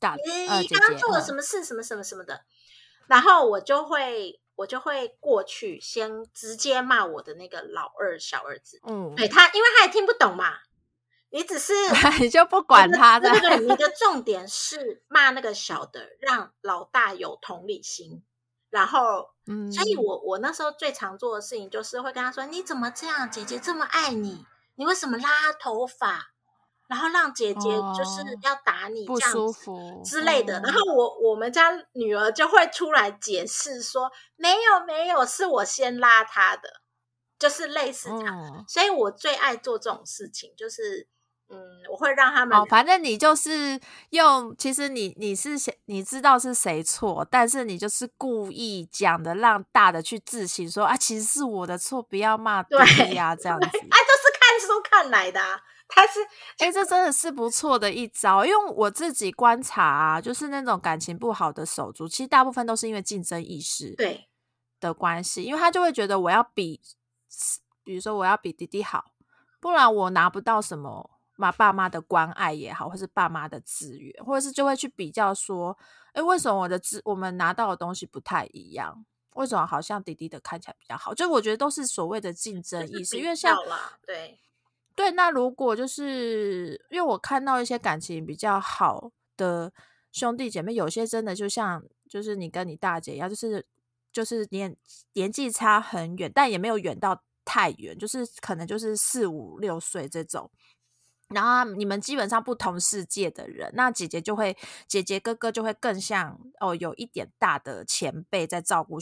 [0.00, 2.44] 大你刚刚做了什么事，什么什么什么的，
[3.06, 4.40] 然后我就会。
[4.56, 8.80] 我就会过去，先直接骂我的那个老二小儿子。
[8.88, 10.58] 嗯，对他，因为他也听不懂嘛。
[11.30, 11.72] 你只是
[12.20, 18.24] 你就不管他的，对对，你的重点是骂那个小的，让老大有同理心。
[18.70, 23.30] 然后，嗯，所以我我那时候最常做的事情就是会跟他说：“你怎么这样？
[23.30, 26.32] 姐姐这么爱你，你为什么拉头发？”
[26.88, 29.70] 然后让姐姐就是要打你这样子
[30.04, 36.68] 之类的，然后我我们家女儿就会出来解释说没有没有，是我先拉她的，
[37.38, 38.64] 就是类似这样。
[38.68, 41.08] 所以我最爱做这种事情，就是
[41.48, 41.58] 嗯，
[41.90, 52.78] 我会让他们，反正你就是用，其实你你是谁，你知道是谁错，但是你就是故意讲的，让大的去自省说啊，其实是我的错，不要骂对
[53.14, 55.40] 呀，这样 子，哎，都是看书看来的。
[55.88, 56.18] 他是，
[56.58, 58.44] 哎，这真的是不错的一招。
[58.44, 64.28] 因为我自己观察啊，就是那种感情不好的手足，其实大部分都是因为竞争意识对
[64.80, 66.80] 的关系，因为他就会觉得我要比，
[67.84, 69.12] 比如说我要比弟弟好，
[69.60, 75.78] 不然我拿不到什么妈爸妈的关爱也好，或是爸妈的资源，或者是就会去比较说，
[76.14, 79.06] 哎，为什么我的资我们拿到的东西不太一样？
[79.34, 81.14] 为什么好像弟弟的看起来比较好？
[81.14, 83.56] 就我觉得都是所谓的竞争意识，因为像
[84.04, 84.40] 对。
[84.96, 89.70] 对，那如果就是因为我看到一些感情比较好的
[90.10, 93.64] 兄弟姐妹，有些真的就像就是你跟你大姐一样，就是
[94.10, 94.74] 就是年
[95.12, 100.50] 年纪差很远，但也没有远到太远，就是可能就是四五六岁这种。
[101.28, 108.98] 然后你们基本上不同世界的人，那姐姐就会，姐姐哥哥就会更像哦，有一点大的前辈在照顾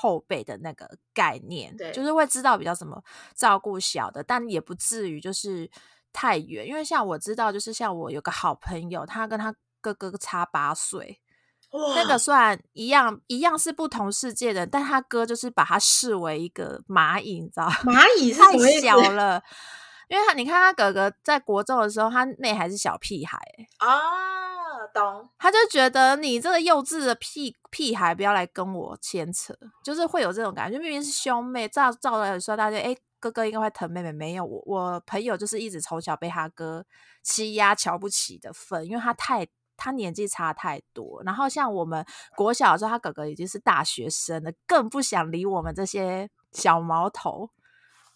[0.00, 3.02] 后辈的那个概念，对，就是会知道比较怎么
[3.34, 5.70] 照顾小的，但也不至于就是
[6.10, 11.20] 太远，因为像我知道，就是像我有个好朋友，他跟他哥哥差八岁，
[11.94, 19.42] 那个算一样一样是不同世界的，但他哥就是把他视为一个蚂蚁，你知道蚂蚁太小 了。
[20.08, 23.38] 因为他，你看他哥哥在国中的时候，他妹还是小屁孩
[23.78, 23.88] 哦，
[24.92, 25.28] 懂？
[25.38, 30.78] 他就觉得你这个幼稚的屁屁孩，不要来跟我牵扯，就是会有这种感觉。
[30.78, 36.84] 明明是兄妹，照照来说，大家哎，哥哥应该会疼妹妹，没有我，我朋友就是一直从小被他哥
[37.22, 41.22] 欺压、瞧不起的份，因为他太他年纪差太多。
[41.22, 42.02] 然后像我们
[42.34, 47.50] 国小的时候，他哥哥已经是大学生了，更不想理我们这些小毛头。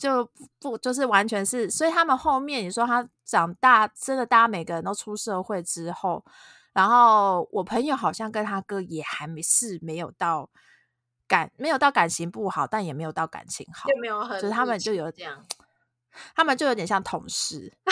[0.02, 6.24] 就不就是完全是，所以他们后面你说他长大，真的大家每个人都出社会之后，
[6.72, 10.50] 然后我朋友好像跟他哥也还没是没有到
[11.28, 15.40] 感没有到感情不好，但也没有到感情好，就没有很，就是他们就有这样，
[16.34, 17.72] 他们就有点像同事，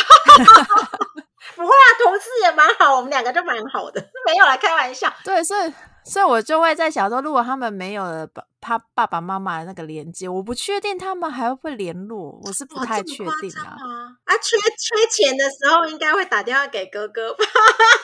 [1.55, 5.73] 不会啊，同事也蛮好，我们两个就蛮好的，没有来开玩笑，对，所以。
[6.05, 13.77] 所以我就会在想说，如果他们没有了爸他爸爸妈妈的那个连接，我不确定他们还会不会联络，我是不太确定啊。
[14.25, 17.45] 啊，缺缺钱的时候应该会打电话给哥哥吧？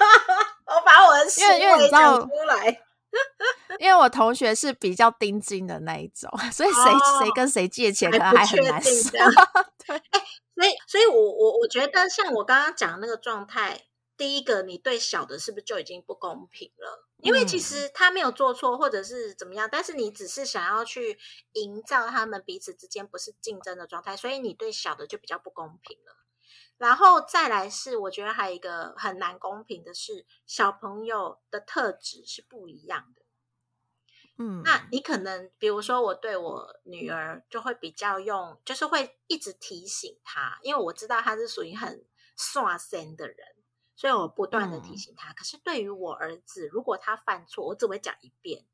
[0.67, 2.81] 我把我的因为因为你知道出来，
[3.79, 6.83] 因为我同学是比较钉金的那一种，所以谁
[7.19, 9.11] 谁跟谁借钱可能还很难说。
[9.87, 10.21] 对，哎，
[10.55, 13.81] 所以所以我我我觉得像我刚刚讲那个状态。
[14.16, 17.09] 第一个，你对小的是不是就已经不公平了？
[17.18, 21.18] 因为其实他没有做错，或者是怎么样，但是你只是想要去
[21.52, 26.16] 营造他们彼此之间不是竞争的状态，所以你对小的就比较不公平了。
[26.79, 33.22] 然后再来是，我觉得还有一个很难公平的是，小朋友的特质是不一样的。
[34.38, 42.05] 嗯，那你可能比如说，我对我女儿就会比较用，就是会一直提醒她，因为我知道她是属于很
[42.37, 43.56] 耍身的人。
[43.97, 48.67] 所以我不断的提醒他，可是对于我儿子，如果他犯错，我只会讲一遍，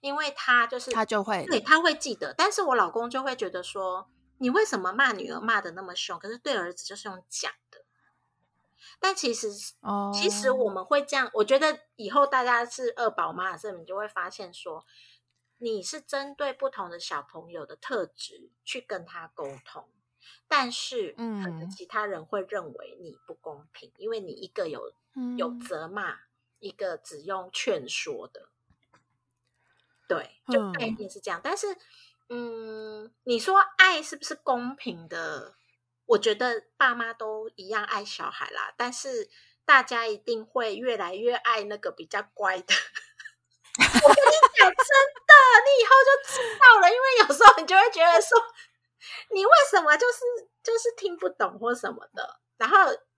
[0.00, 2.34] 因为他就是他就会对他会记得。
[2.36, 6.18] 但是我老公就会觉得说，你为什么骂女儿骂的那么凶？
[6.18, 7.84] 可是对儿子就是用讲的。
[8.98, 9.48] 但其实，
[9.80, 11.30] 哦，其实我们会这样。
[11.34, 14.86] 我觉得以后大家是二宝妈的时候，你就会发现说，
[15.58, 19.88] 你是针对不同的小朋友的特质去跟他沟通。
[20.46, 24.92] 但是，嗯，可能其他人会认为你不公平，因为你一个有
[25.36, 26.20] 有责骂，
[26.58, 28.48] 一个只用劝说的，
[30.08, 31.40] 对，就概念是这样。
[31.42, 31.76] 但是，
[32.28, 35.56] 嗯，你说爱是不是公平的？
[36.06, 39.30] 我觉得爸妈都一样爱小孩啦，但是
[39.64, 42.74] 大家一定会越来越爱那个比较乖的。
[43.74, 44.86] 我跟你讲，真
[45.26, 45.34] 的，
[45.64, 48.38] 你以后就知道了，因为有时候你就会觉得说。
[49.30, 50.18] 你为什么就是
[50.62, 52.40] 就是听不懂或什么的？
[52.56, 52.76] 然后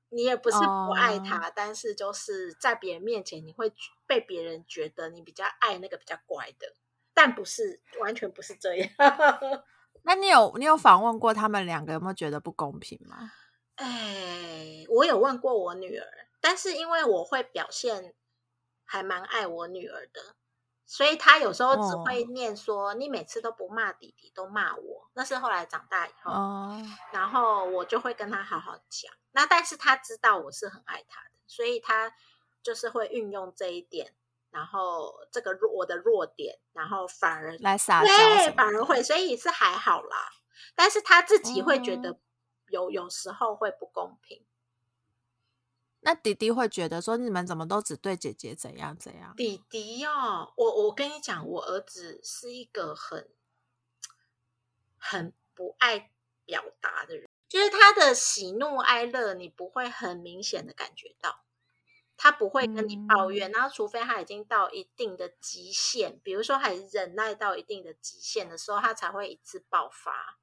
[0.08, 3.72] 你也不是不爱他，但是就是在别人面前，你会
[4.06, 6.74] 被别人觉得你比较爱那个比较乖的，
[7.12, 8.88] 但不是完全不是这样。
[10.04, 13.32] 那你有你有访问过他们两个有没有觉得不公平吗？
[13.74, 16.06] 哎，我有问过我女儿，
[16.40, 18.14] 但是因为我会表现
[18.84, 20.36] 还蛮爱我女儿的。
[20.86, 26.32] 所以他有时候只会念说：“你每次都不骂弟弟，都骂我。”那是后来长大以后，
[27.12, 29.12] 然后我就会跟他好好讲。
[29.32, 32.14] 那但是他知道我是很爱他的，所以他
[32.62, 34.14] 就是会运用这一点，
[34.50, 38.08] 然后这个弱我的弱点，然后反而来撒娇，
[38.56, 40.30] 反而会，所以是还好啦。
[40.76, 42.18] 但是他自己会觉得
[42.68, 44.46] 有有时候会不公平。
[46.06, 49.34] 那弟弟会觉得说你们怎么都只对姐姐怎样怎样？
[49.36, 53.28] 弟弟哦，我我跟你讲，我儿子是一个很
[54.96, 56.12] 很不爱
[56.44, 57.28] 表达的人。
[57.48, 61.44] 就是他的喜怒哀乐，你不会很明显的感觉到，
[62.16, 70.38] 他不会跟你抱怨，然后除非他已经到一定的极限，比如说还忍耐到一定的极限的时候，他才会一次爆发。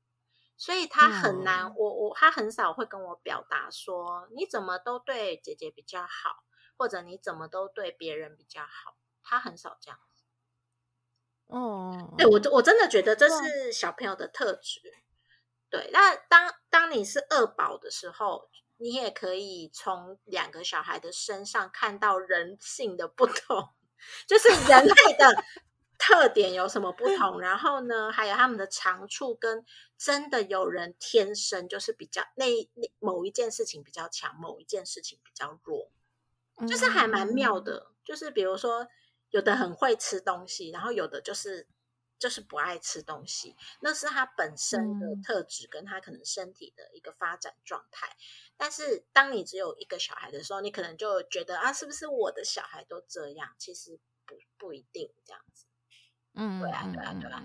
[0.56, 6.44] 所以他很难，我我他很少会跟我表达说你怎么都对姐姐比较好，
[6.78, 10.24] 或者你怎么都对别人比较好，他很少这样子。
[11.48, 14.82] 哦，对我我真的觉得这是小朋友的特质。
[15.70, 23.74] 对，那当当你是二宝的时候，你也可以从两个小孩的身上看到人性的不同，
[24.28, 25.44] 就是人类的。
[26.06, 27.40] 特点有什么不同？
[27.40, 29.66] 然后呢，还有他们的长处，跟
[29.98, 35.90] 真的有人天生就是比较那那某一件事情比较强，某一件事情比较弱，
[36.68, 37.94] 就是还蛮妙的。
[38.04, 38.86] 就是比如说，
[39.30, 41.70] 有的很会吃东西，然后有的就是
[42.20, 48.10] 就是不爱吃东西，那是他本身的特质，跟他可能身体的一个发展状态。
[48.58, 53.56] 但是当你只有一个小孩的时候，你可能就觉得啊，是不是我的小孩都这样？
[53.58, 55.53] 其实不不一定这样子。
[56.36, 57.44] 嗯，对啊，对啊，对啊，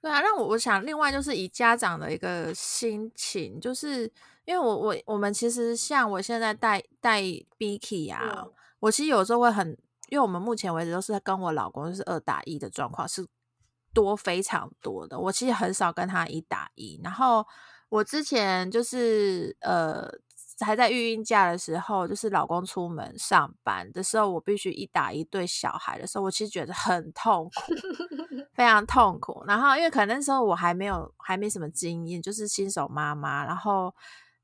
[0.00, 0.20] 对啊。
[0.20, 4.10] 那我我想，另外就是以家长的一个心情，就是
[4.44, 7.22] 因为我我我们其实像我现在带带
[7.58, 8.46] Biky 啊，
[8.80, 9.68] 我其实有时候会很，
[10.08, 13.26] 因为我们目前为止都是跟我老公就是二打一的状况是
[13.92, 17.00] 多非常多的，我其实很少跟他一打一。
[17.02, 17.46] 然后
[17.88, 20.10] 我之前就是呃。
[20.60, 27.72] 还在育婴假的时候，就是老公出门上班的时候，我必须一打一对小孩的时候，我其实觉得很痛苦，
[28.54, 29.42] 非常痛苦。
[29.46, 33.92] 然后因为可能那时候我还没有还没什么经验，就是新手妈妈，然后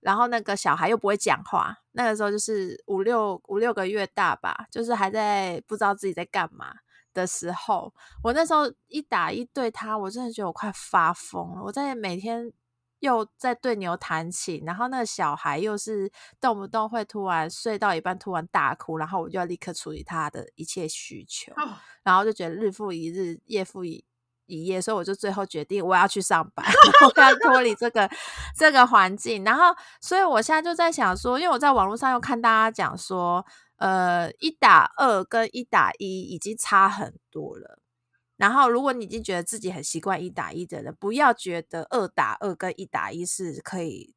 [0.01, 6.73] 然后那个小孩又不会讲话，那个时候就是五六五六个月大吧，就是还在不知道自己在干嘛
[7.15, 7.95] 的时候，
[8.25, 12.53] 我那时候一打一对他，我真的觉得我快发疯了，我在每天。
[13.01, 21.53] 又在对牛弹琴，然后那个小孩又是动不动会突然睡到一半突然大哭，然后我就要立刻处理他的一切需求，
[22.03, 24.05] 然后就觉得日复一日，夜复一
[24.47, 26.65] 一夜，所以我就最后决定我要去上班，
[27.15, 28.11] 我要脱离这个
[28.57, 29.45] 这个环境。
[29.45, 33.45] 然后，所以我现在就在想说，因为我在网络上又看大家讲说，
[33.77, 37.80] 呃，一打二跟一打一已经差很多了。
[38.41, 44.15] 然后，如果你已经觉得自己很习惯一打一的人，不要觉得二打二跟一打一是可以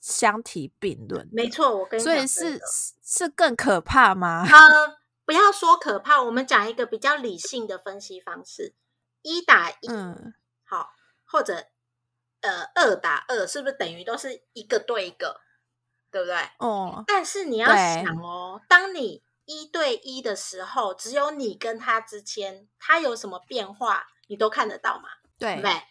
[0.00, 1.28] 相提并论。
[1.30, 2.58] 没错，我跟你所以是
[3.04, 4.46] 是更可怕吗？
[4.50, 4.96] 呃，
[5.26, 8.74] 不要说可怕，我们讲一个比较理性的分析方式：
[9.20, 10.32] 一打一，嗯，
[10.64, 10.92] 好，
[11.26, 11.66] 或者
[12.40, 15.40] 呃二打二，是不是等于都是一个对一个，
[16.10, 16.36] 对不对？
[16.60, 17.04] 哦。
[17.06, 25.08] 但是你要想哦，当你一对一的时候，只有你跟他之间，他有什么变化，你都看得到嘛？
[25.38, 25.82] 对，对。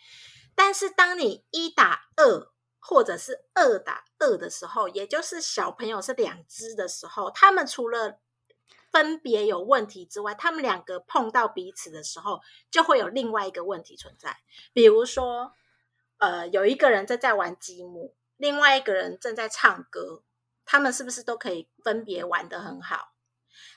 [0.53, 8.19] 但是当你一打二，或者是二打二的时候，也就是小朋友是两只的时候，他们除了
[8.91, 14.37] 分别有问题之外，他们两个碰到彼此的时候，就会有另外一个问题存在。
[14.71, 15.53] 比如说，
[16.19, 20.23] 呃，有一个人正在玩积木，另外一个人正在唱歌，
[20.63, 23.14] 他们是不是都可以分别玩的很好？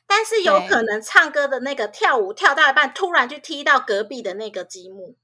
[0.08, 5.14] 但是有可能唱歌的那个跳舞跳到一半，突然就踢到隔壁的那个积木，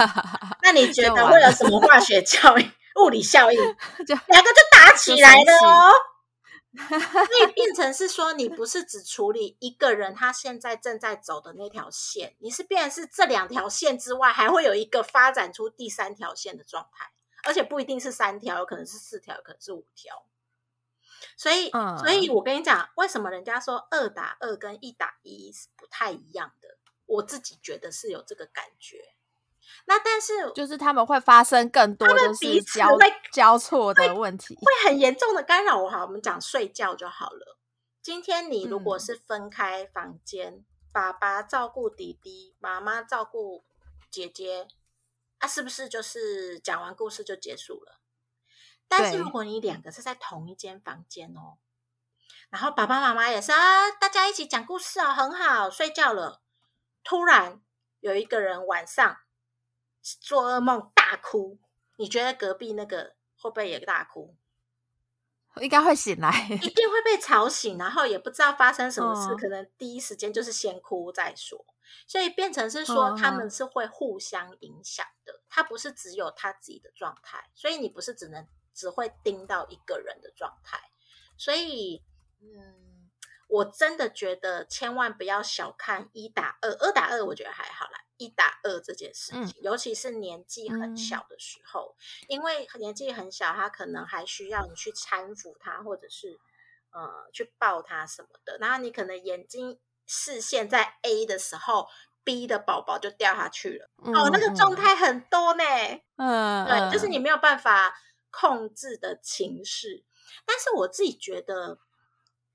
[0.62, 2.72] 那你觉得会有什么化学效应、
[3.02, 3.58] 物理效应？
[4.06, 5.90] 两个就打起来了哦。
[6.76, 17.12] 所以变成是说，你不是只处理一个人他现在正在走的那条线，你是变成是这两条线之外，还会有一个发展出第三条线的状态，
[17.44, 20.26] 而且不一定是三条，有可能是四条，有可能是五条。
[21.36, 26.78] 所以，所以我跟你讲，为什么人家说二打二跟一打一是不太一样的？
[27.06, 29.14] 我自己觉得是有这个感觉。
[29.86, 32.96] 那但是，就是他们会发生更多就是交
[33.32, 35.90] 交错的问题，会很严重的干扰我。
[35.90, 37.58] 好，我们讲睡觉就好了。
[38.00, 43.64] 今天你如果是分开房间，爸爸照顾弟弟，妈妈照顾
[44.10, 44.68] 姐姐，
[45.38, 48.00] 啊，是不是就是讲完故事就结束了？
[48.88, 51.58] 但是如果你两个是在同一间房间哦，
[52.48, 56.42] 然后爸爸妈妈也是啊，大家一起讲故事哦，很好，睡觉了。
[57.02, 57.60] 突然
[57.98, 59.16] 有一个人晚上
[60.20, 61.58] 做噩梦大哭，
[61.96, 64.36] 你觉得隔壁那个会不会也大哭？
[65.60, 71.66] 应该会醒来，一定会被吵醒，然后也不知道发生什么事，可能第一时间就是先哭再说，
[72.06, 78.46] 所以变成是说他们是会互相影响的，他不是只有他自己的状态，所以你不是只能。
[78.74, 80.90] 只会盯到一个人的状态，
[81.36, 82.02] 所以，
[82.40, 83.08] 嗯，
[83.48, 91.94] 我真的觉得千万不要小看一打二，二打二我觉得还好啦，一一打二这件事情，尤其是年纪很小的时候，
[92.26, 96.38] 因为年纪很小，他可能还需要你去搀扶他，或者是
[96.90, 98.56] 呃去抱他什么的。
[98.58, 101.86] 然后你可能眼睛视线在 A 的时候
[102.24, 103.90] ，B 的宝宝就掉下去了。
[103.98, 105.64] 哦，那个状态很多呢。
[106.16, 107.94] 嗯，对，就是你没有办法
[108.34, 110.04] 控制的情绪。
[110.44, 111.78] 但是我自己觉得，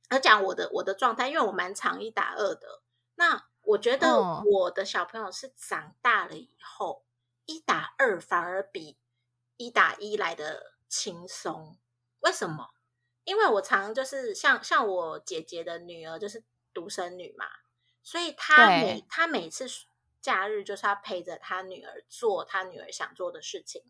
[0.10, 2.82] 要讲我的我的状态，因为我蛮常一打二的，
[3.16, 3.46] 那。
[3.64, 7.06] 我觉得我的小朋友是长大了以后，
[7.46, 8.98] 一打二反而比
[9.58, 11.78] 一打一来的轻松。
[12.22, 12.70] 为什么？
[13.26, 17.46] 因为我常就是像像我姐姐的女儿就是独生女嘛，
[18.02, 19.68] 所以她每她每次
[20.20, 23.84] 假日就是要陪着她女儿做她女儿想做的事情。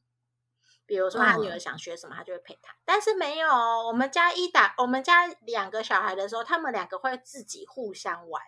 [0.89, 2.73] 比如说他女儿想学什么，他就会陪她。
[2.83, 8.41] 但是没有我们家一打我们家两个小孩的时候，他们两个会自己互相玩。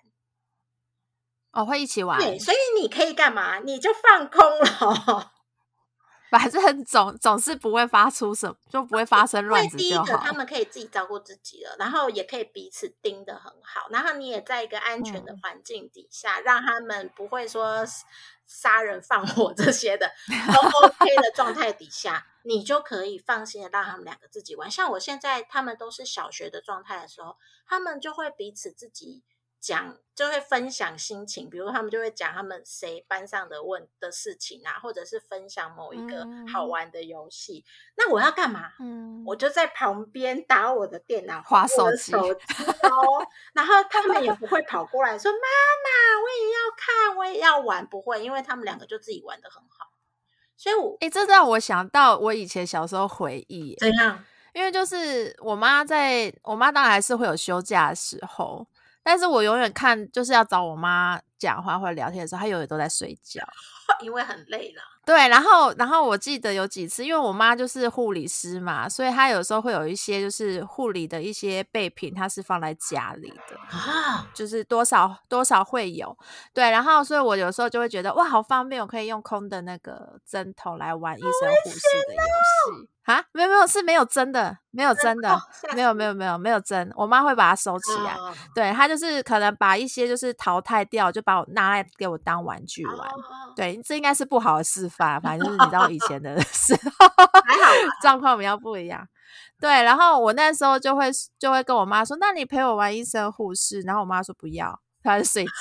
[1.51, 3.59] 哦，会一起玩，对，所以你可以干嘛？
[3.59, 5.31] 你就放空了，
[6.31, 10.17] 反正总总是不会发出什么，就不会发生乱子就好。
[10.17, 17.85] 他们可以自己照顾自己了，然后也可以彼此盯得很好，然后你也在一个安全的环境底下，让他们不会说
[18.47, 20.09] 杀人放火这些的，
[20.53, 24.69] 都 OK 的状态底下，你就可以放心的让他们两个自己玩。
[24.69, 27.37] 像我现在他们都是小学的状态的时候，
[27.67, 29.23] 他们就会彼此自己。
[29.61, 37.63] 讲就会分享心情，比如他们就会讲他们谁班上的问的事情啊，或者是分享某一个好玩的游戏。
[37.95, 38.71] 那我要干嘛？
[38.79, 42.27] 嗯，我就在旁边打我的电脑，划手机哦。
[43.53, 49.90] 然后他们也不会跑过来说：“妈妈，我也要看，我也要玩。”不会，因为他们两个就自己玩的很好。
[50.61, 54.23] 所以，我哎，这让我想到我以前小时候回忆，怎样？
[54.53, 58.67] 因为就是我妈在我妈当然还是会有休假的时候。
[59.01, 63.41] 但是我永远看就是要找我妈讲话或者聊天的时候，他永远都在睡觉，
[64.01, 64.83] 因为很累了。
[65.03, 76.15] 对，然后，然后我记得有几次，因为我妈就是护理师嘛，所以她有时候会有一些就是护理的一些备品，她是放在家里的啊，就是多少多少会有。
[76.53, 81.31] 对，然后，所以我有时候就会觉得哇，好方便，我可以用空的那个针头来玩医生
[81.63, 82.89] 护士的游戏。
[83.05, 85.35] 啊，没有没有是没有真的，没有真的，
[85.73, 86.89] 没有没有没有没有真。
[86.95, 88.15] 我妈会把它收起来，
[88.53, 93.09] 对她就是可能把一些就是淘汰掉，就把我拿来给我当玩具玩。
[93.55, 97.07] 对，这应该是不好的示范，反正就是你知道以前的 时候，
[98.01, 99.07] 状况比较不一样。
[99.59, 105.51] 对，然后我那时候就会就会跟我妈说：“那你陪我玩医生护士。”然后我妈说：“不要，她在睡觉。”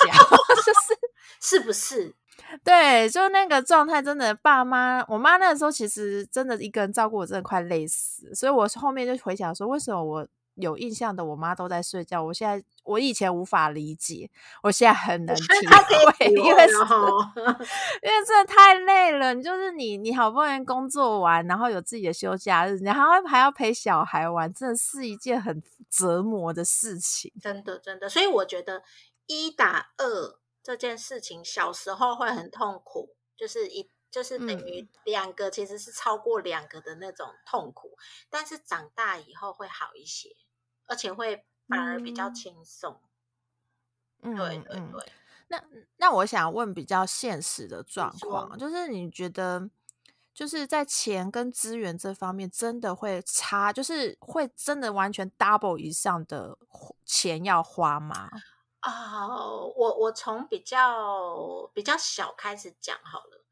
[0.65, 2.15] 就是是不是？
[2.65, 8.35] 对，就那个状态，真的，爸妈，我妈那个时候其实真的一个人照顾我，真的快累死。
[8.35, 10.27] 所以我后面就回想说，为什么我
[10.61, 14.31] 有印象的我妈都在睡觉，我现在我以前无法理解，
[14.63, 15.43] 我现在很能体
[16.19, 16.67] 会， 因为因为
[18.27, 19.35] 真的太累了。
[19.35, 27.33] 你就是你，你好不容易工作完，然后有自己的休假日，你还要还要陪小孩玩，真的是一件很折磨的事情。
[27.41, 28.09] 真的，真的。
[28.09, 28.83] 所以我觉得
[29.27, 30.41] 一打二。
[30.63, 37.97] 这件事情小时候会很痛苦，就是一就是等于两个其实是超过两个的那种痛苦，
[38.29, 40.29] 但是长大以后会好一些，
[40.91, 43.01] 而且会反而比较轻松。
[44.23, 45.13] 嗯对对对，
[45.49, 45.65] 那
[45.97, 49.71] 那我想问比较现实的状况，就是你觉得
[50.35, 56.59] 就是在钱跟资源这方面真的会差，就是会真的完全 double 以上的
[57.07, 58.29] 钱要花吗？
[58.81, 63.45] 啊，我我从比较比较小开始讲好了。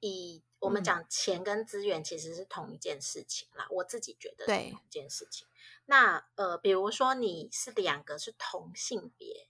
[0.00, 5.46] 以我们讲钱跟资源其实是同一件事情啦，我自己觉得是同一件事情。
[5.86, 9.48] 那呃，比如说你是两个是同性别，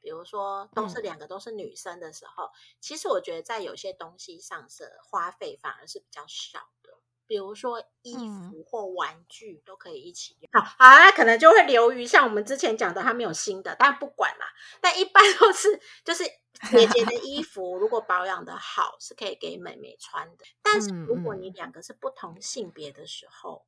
[0.00, 6.98] 比如说都是两个都是女生的时候，其实我觉得在有些东西上是花费反而是比较少的。
[7.26, 14.44] 比如说衣服或玩具都可以一起用，好，好，那可能就会流于像我们之前讲的，他没有新的，但不管啦。
[14.82, 16.22] 但一般 都是就是
[16.70, 20.44] 姐姐的衣 服，如果保养的好，是可以给妹妹穿的。
[20.62, 23.64] 但是如果你两个是不同性别的时候，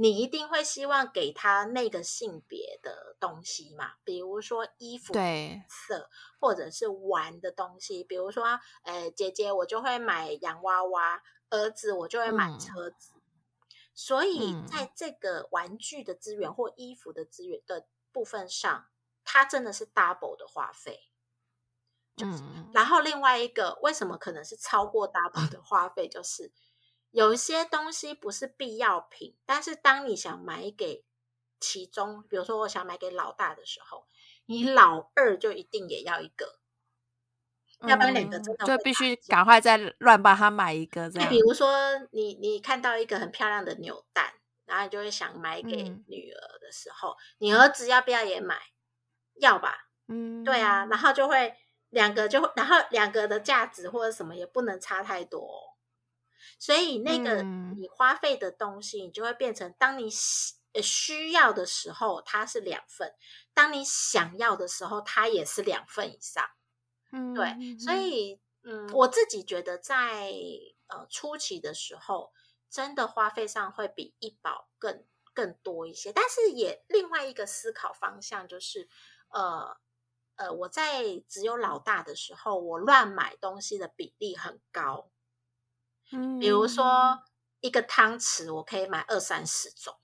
[0.00, 3.94] 你一定会希望给他那个性别的东西嘛？
[4.04, 6.08] 比如说衣服色，
[6.40, 11.22] 或者是玩的东西，比如说，呃，姐姐我就会买洋娃娃。
[11.50, 13.14] 儿子，我就会买车子，
[13.94, 18.86] 所以在这个玩具的资源或衣服的资源的部分上，
[19.24, 21.08] 它真的是 double 的花费。
[22.22, 26.52] 嗯，然后另外一个为什么可能是超过 double 的花费，就是
[27.10, 31.04] 有一些东西不是必要品，但是当你想买给
[31.60, 34.06] 其中，比如说我想买给老大的时候，
[34.46, 36.58] 你老二就一定也要一个。
[37.86, 41.08] 要不然两个真的就必须赶快再乱帮他买一个。
[41.08, 41.76] 就，比如说
[42.10, 44.34] 你你看到一个很漂亮的扭蛋，
[44.66, 48.56] 然后你就会想买给女儿的时候，你儿子要不要也买？
[49.40, 49.88] 要吧？
[50.08, 51.54] 嗯，对啊，然后就会
[51.90, 55.67] 两个就会，然后两个的价值或者什么也不能差太多，
[56.58, 60.08] 所以那个你花费的东西，你就会变成当你
[60.82, 63.08] 需要的时候，它是两份；
[63.52, 66.44] 当你想要的时候，它也是两份以上。
[67.10, 70.30] 嗯，对，所以嗯，我自己觉得在
[70.86, 72.32] 呃初期的时候，
[72.70, 78.88] 真的花费上会比医保更更多一些，但是也另外一个思考方向就是，
[79.30, 79.76] 呃
[80.36, 85.10] 呃，我在只有老大的时候，我乱买东西的比例很高。
[86.12, 87.20] 嗯，比如说
[87.60, 89.94] 一个汤匙，我可以买二三十种。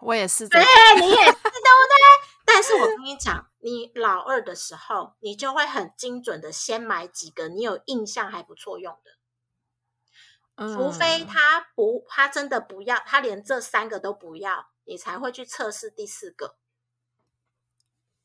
[0.00, 0.60] 我也是，对，
[1.00, 2.28] 你也是，对不对？
[2.46, 8.96] 但是我跟你讲，你老二的时候，你就会很精准的先买几个你有印象还不错用
[10.56, 16.56] 的，除非他不，他真的不要，他连这三个都不要，你才会去测试第四个。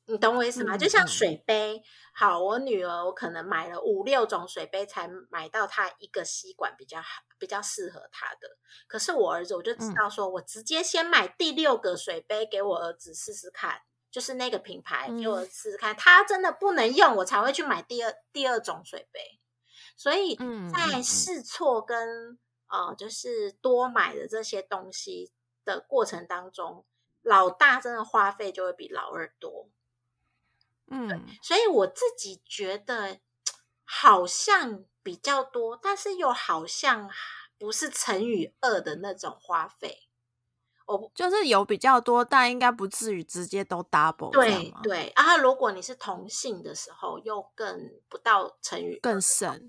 [0.06, 0.78] 你懂我意思吗？
[0.78, 1.82] 就像水杯，
[2.14, 8.58] 好，我女儿我可能买了五六种水杯，才买到她一个吸管比较好，比较适合她的。
[8.88, 13.80] 可是我儿子，我就知道，说我直接先买第六个水杯给我儿子试试看，
[14.12, 19.40] 就是那个品牌给我试试看，他真的不能用，我才会去买第二第二种水杯。
[19.96, 20.36] 所以
[20.74, 22.38] 在试错跟
[22.68, 25.32] 呃，就是多买的这些东西
[25.64, 26.86] 的过程当中，
[27.22, 29.70] 老大真的花费就会比老二多。
[30.88, 33.20] 嗯，所以我自己觉得
[33.84, 37.10] 好像比较多，但是又好像
[37.58, 40.10] 不是乘以二的那种花费。
[40.86, 44.32] 我就是有比较多，但应该不至于直接都 double。
[44.32, 49.68] 对对，然后如果你是同性的时候，又更不到乘以更深。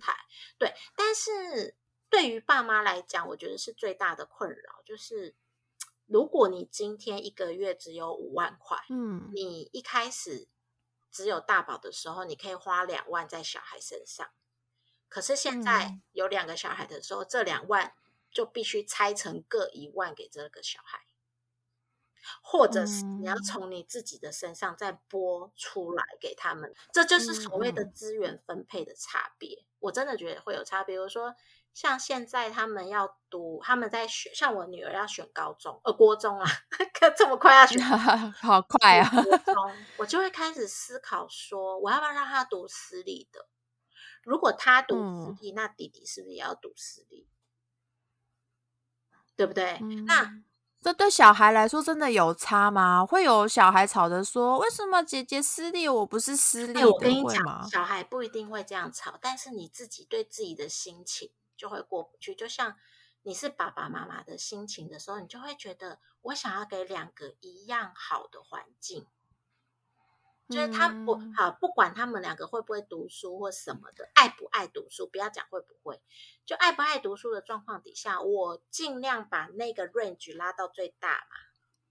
[0.58, 1.76] 对，但是
[2.10, 5.36] 对于爸妈来讲，我觉得是最大的困扰，就是
[6.06, 10.48] 如果你今天一个月只有五万块，嗯，你一开始。
[11.14, 14.28] 只有大宝的时候，你可以花两万在小孩身上。
[15.08, 17.94] 可是现在有两个小孩的时候，这两万
[18.32, 21.06] 就必须拆成各一万给这个小孩，
[22.42, 26.74] 或者是你要从你自己的身上再拨出来给他们。
[26.92, 29.64] 这就是所谓的资源分配的差别。
[29.78, 30.96] 我真的觉得会有差别。
[30.96, 31.36] 比如说。
[31.74, 36.46] 像现在他们要读，他们在选，像我女儿要选高中，呃，国中啊，
[36.94, 37.82] 可这么快要选，
[38.40, 39.10] 好快啊！
[39.10, 43.48] 国 中，我就会开始思考说，我要不要让他读私立的？
[44.22, 44.94] 如果他读
[45.34, 47.28] 私立，那弟弟是不是也要读私立？
[49.36, 49.80] 对不对？
[50.06, 50.42] 那
[50.80, 53.04] 这对小孩来说真的有差吗？
[53.04, 56.84] 会有小孩吵着说，为什么姐姐私立，我不是私立？
[56.84, 61.32] 我跟你讲，小孩不一定会这样吵，但是你自己对自己的心情。
[61.64, 62.76] 就会过不去，就像
[63.22, 69.06] 你是爸爸妈妈的心情的时候，你就会觉得我想要给两个一样好的环境，
[70.50, 76.02] 就是他不好，不管他们两个会不会读书或什么的，爱不爱读书，不要讲会不会，
[76.44, 81.36] 就爱不爱读书的状况底下，我尽量把那个 range 拉到最大嘛，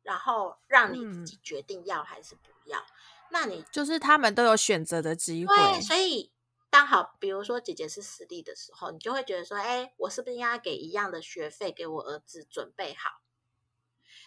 [0.03, 2.85] 然后让你自己决定要还是不要。
[3.31, 6.31] 那你就是他们都有选择的机会，对，所以。
[6.73, 13.21] 刚好，比如说姐姐是私立的时候，你就会觉得说，哎，我是不是应该给一样的学费给我儿子准备好？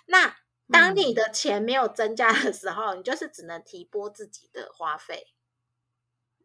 [0.05, 0.37] 那
[0.71, 5.35] 当你的钱没有增加的时候，你就是只能提拨自己的花费。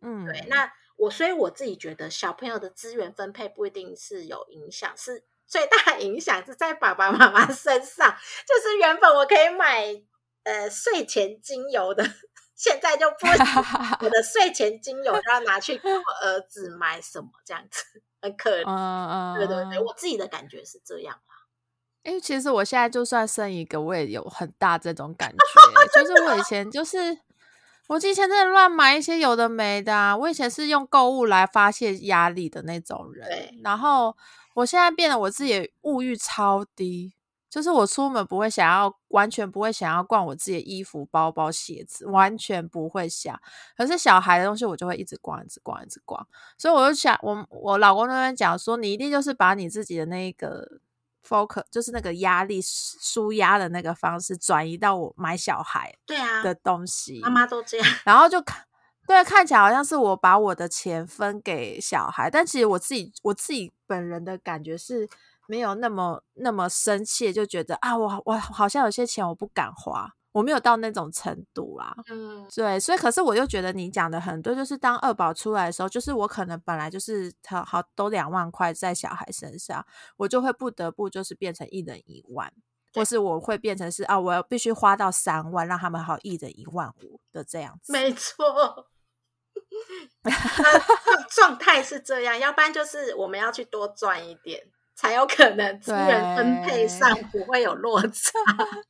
[0.01, 0.43] 嗯，对。
[0.47, 8.17] 那我所以我自己觉得，小朋友的资源分配不一定是有影响，是最大影响是在爸爸妈妈身上。
[8.47, 10.03] 就是原本我可以买
[10.45, 12.03] 呃睡前精油的。
[12.61, 13.25] 现在就不
[14.05, 17.83] 我的 睡前精油要拿去给我儿子买什么这样子，
[18.21, 19.35] 很可怜。
[19.35, 21.33] 对对对，我自己的感觉是这样啦。
[22.03, 25.37] 因为其实我现在就算生一个，我也有很大这种感觉。
[25.99, 27.17] 就是我以前就是，
[27.87, 30.15] 我以前真的乱买一些有的没的。
[30.19, 33.27] 我以前是用购物来发泄压力的那种人，
[33.63, 34.15] 然后
[34.53, 37.15] 我现在变得我自己物欲超低。
[37.51, 43.37] 就是我出门不会想要，完全不会想要逛我自己的衣服、包包、鞋子，完全不会想。
[43.75, 46.25] 可是小孩的东西，我就会一直逛、一直逛、一直逛。
[46.57, 50.65] 所以我就想，我我老公那边讲说，你一定就是把你自己的那个
[51.27, 57.19] focus，就是那个压力舒压的那个方式，转移到我买小孩对啊的东西。
[57.19, 58.65] 妈妈都这样， 然后就看，
[59.05, 65.09] 对，看起来好像是我把我的钱分给小孩，但其实我自己我自己本人的感觉是。
[65.47, 71.93] 没有那么那么生气，就觉得啊，我我好像有些钱我不敢花，我没有到那种程度啊。
[72.09, 79.85] 嗯，对，所以可是我又觉得你讲的很对，就是当二宝出来的时候，就是我可能本来就是好好都两万块在小孩身上，
[80.17, 82.53] 我就会不得不就是变成一人一万，
[82.93, 87.91] 或是我会变成是啊，我要必须花到三万，让他们好一人一万五的这样子。
[87.91, 88.87] 没错。
[91.29, 94.63] 状态是这样，要不然就是我们要去多赚一点，
[95.01, 98.31] 才有可能资源分配上不会有落差。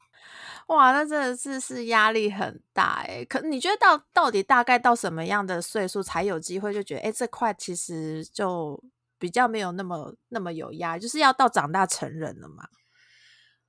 [0.67, 3.23] 哇，那真的是是压力很大哎。
[3.23, 8.83] 可你觉得到到底大概到什么样的岁数才有机会就觉得哎这块其实就
[9.17, 12.65] 比较没有那么那么有压，就是要到长大成人了嘛？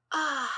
[0.08, 0.48] 啊，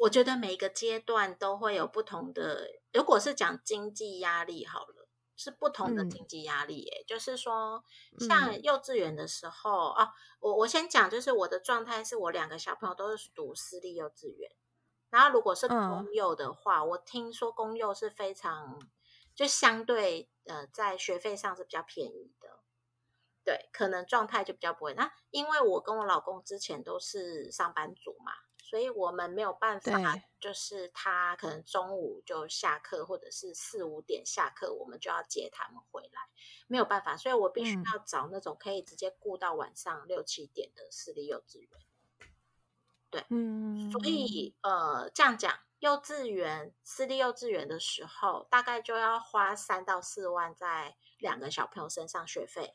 [0.00, 2.68] 我觉得每个阶段都会有不同的。
[2.92, 5.03] 如果是讲经济压力好了。
[5.36, 7.82] 是不同的经济压力，诶，就是说，
[8.18, 14.50] 像幼稚园的时候啊，我我先讲，就是我的状态是我两个小朋友都是读私立幼稚园，
[15.10, 18.78] 然后如果是公幼的话，我听说公幼是非常
[19.34, 22.60] 就相对呃，在学费上是比较便宜的，
[23.44, 24.94] 对，可能状态就比较不会。
[24.94, 28.32] 那因为我跟我老公之前都是上班族嘛。
[28.66, 29.92] 所以我们没有办法，
[30.40, 36.22] 就是他可能中午就下课，或者是四五点下课，我们就要接他们回来，
[36.66, 41.68] 没有办法，所以我必须要找那种可以直接顾到晚上六七点的私立幼稚园。
[43.10, 52.74] 对，嗯，所以呃，这样讲，幼稚园私立幼稚园的时候，大概就要花三到四万在两个小朋友身上学费，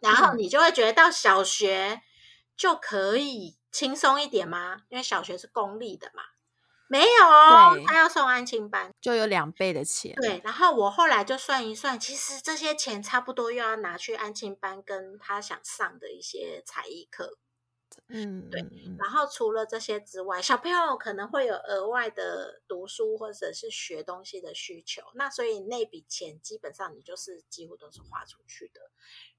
[0.00, 2.00] 然后你就会觉得到小学
[2.56, 3.58] 就可以。
[3.72, 4.82] 轻松一点吗？
[4.90, 6.22] 因为小学是公立的嘛，
[6.88, 10.14] 没有哦，他要送安亲班，就有两倍的钱。
[10.16, 17.38] 对，然后我后来就算一算，其实这些钱差不多又要拿去安亲班跟他想上的一些才艺课。
[18.12, 18.60] 嗯，对。
[18.98, 28.80] 然后除了这些之外，小朋友可能会有额外的读书或者是学东西的需求，那所以那笔钱基本上你就是几乎都是花出去的。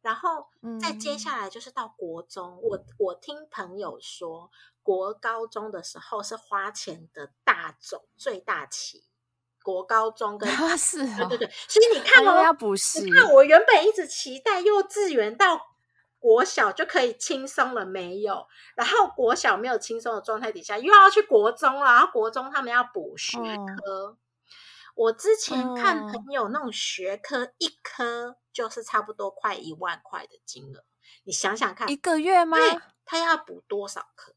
[0.01, 0.47] 然后
[0.81, 4.49] 再接下来就是到国中，我我听朋友说，
[4.81, 9.05] 国高中的时候是花钱的大种最大期。
[9.63, 13.05] 国高中跟是，对对对，所以你看哦，要补习。
[13.05, 15.72] 你看我原本一直期待幼稚园到
[16.23, 18.47] 国小就可以轻松了，没有。
[18.75, 21.83] 然后国小没有轻松的状态底下，又要去国中了。
[21.83, 23.37] 然后国中他们要补学
[23.75, 24.17] 科。
[24.95, 30.85] 我之前看朋友那种学科，一科就是差不多快一万块的金额，
[31.25, 32.57] 你想想看，一个月吗？
[33.03, 34.33] 他要补多少科？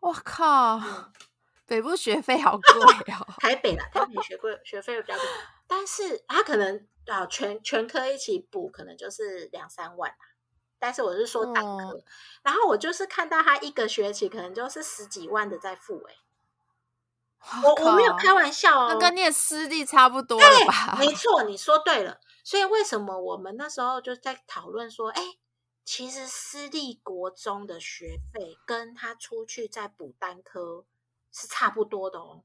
[0.00, 0.80] 我靠，
[1.66, 3.24] 北部学费好贵哦！
[3.38, 5.24] 台北啦，台北学贵，学费比较贵，
[5.68, 10.33] 但是他可能啊，全全科一起补，可能就是两三万啊。
[10.84, 11.98] 但是我是说单科，
[12.42, 16.14] 然后我就是看到他一个学期可能就是十几万的在付，哎。
[17.62, 20.94] 我我没有开玩笑哦，那跟念私立差不多吧？
[20.98, 22.20] 没错，你说对了。
[22.42, 25.22] 所以为什么我们那时候就在讨论说，哎，
[25.86, 30.84] 其实私立国中的学费跟他出去再补单科
[31.32, 32.42] 是差不多的哦。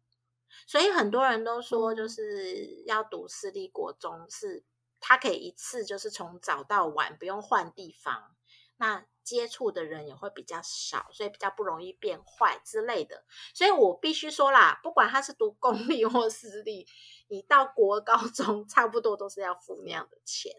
[0.66, 4.64] 所以很多人都说，就是要读私立国中，是
[5.00, 8.36] 他可以一次就是从早到晚不用换地方。
[8.78, 13.26] 那接触的人也会比较少，所以比较不容易变坏之类的。
[13.54, 16.88] 所以我必须说啦，不管他是读公立或私立，
[17.28, 20.54] 你到国高中差不多都是要付那样的钱。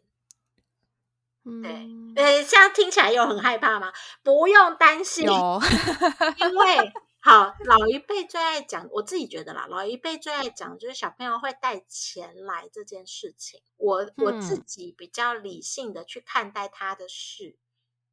[1.63, 3.91] 对，呃，这样听起来又很害怕吗？
[4.23, 6.93] 不用担心，因为
[7.23, 13.63] 好老一辈最爱讲，我自己觉得啦，老一辈最爱讲就是小朋友会带钱来这件事情。
[13.77, 17.59] 我我自己比较理性的去看待他的事。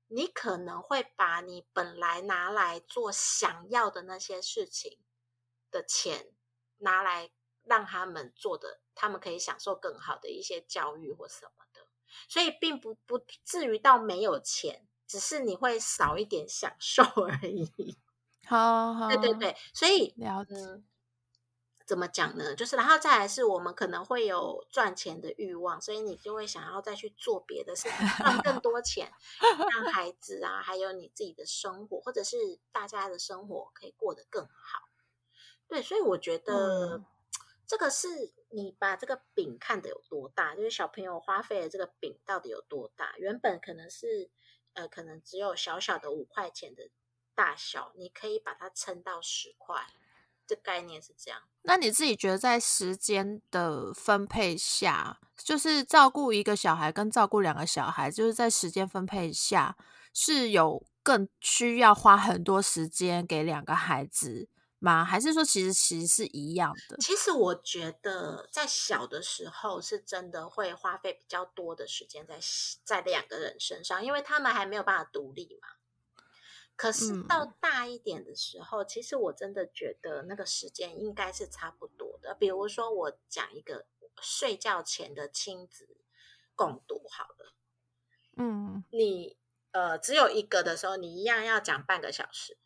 [0.09, 4.99] 你可能会把你本来拿来做想要的那些事情
[5.69, 6.31] 的钱
[6.77, 7.29] 拿来
[7.63, 11.87] 让他们做的，他们可以享受更好的一些教育或什么的，
[12.29, 17.97] 所以并不不至于到没有钱，只是你会少一点享受 而已。
[18.47, 20.55] 好，好，对对对，所以了解。
[21.85, 22.53] 怎么讲呢？
[22.53, 29.09] 就是然后再来是我们可能会有赚钱的欲望，所以你就会想要再去做别的事情，赚更多钱，
[29.71, 34.89] 让孩子啊，还有你自己的生活，或者是大家的生活可以过得更好。
[35.69, 37.01] 对，所以我觉得
[37.65, 43.15] 这个是你把这个饼看得有多大，就是小朋友花费的这个饼到底有多大？
[43.17, 44.29] 原本可能是
[44.73, 46.89] 呃，可能只有小小的五块钱的
[47.37, 49.85] 大小，你可以把它撑到十块。
[50.49, 59.75] 这概念是这样，那你自己觉得在时间的分配下，就是照顾一个小孩跟照顾两个小孩，就是在时间分配下
[60.13, 64.47] 是有更需要花很多时间给两个孩子
[64.79, 65.03] 吗？
[65.03, 66.95] 还是说其实其实是一样的？
[67.01, 72.39] 其实我觉得在小的时候是真的会花费比较多的时间在
[72.85, 75.67] 在两个人身上，因为他们还没有办法独立嘛。
[76.77, 82.33] 可是到大一点的时候，其实我真的觉得那个时间应该是差不多的。
[82.35, 83.87] 比如说，我讲一个
[84.21, 85.97] 睡觉前的亲子
[86.55, 87.53] 共读好了。
[88.37, 89.35] 嗯，你
[89.71, 92.57] 呃只有一个的时候，你一样要讲半个小时。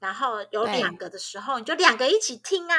[0.00, 2.76] 然后有两个的时候，你就两个一起听啊，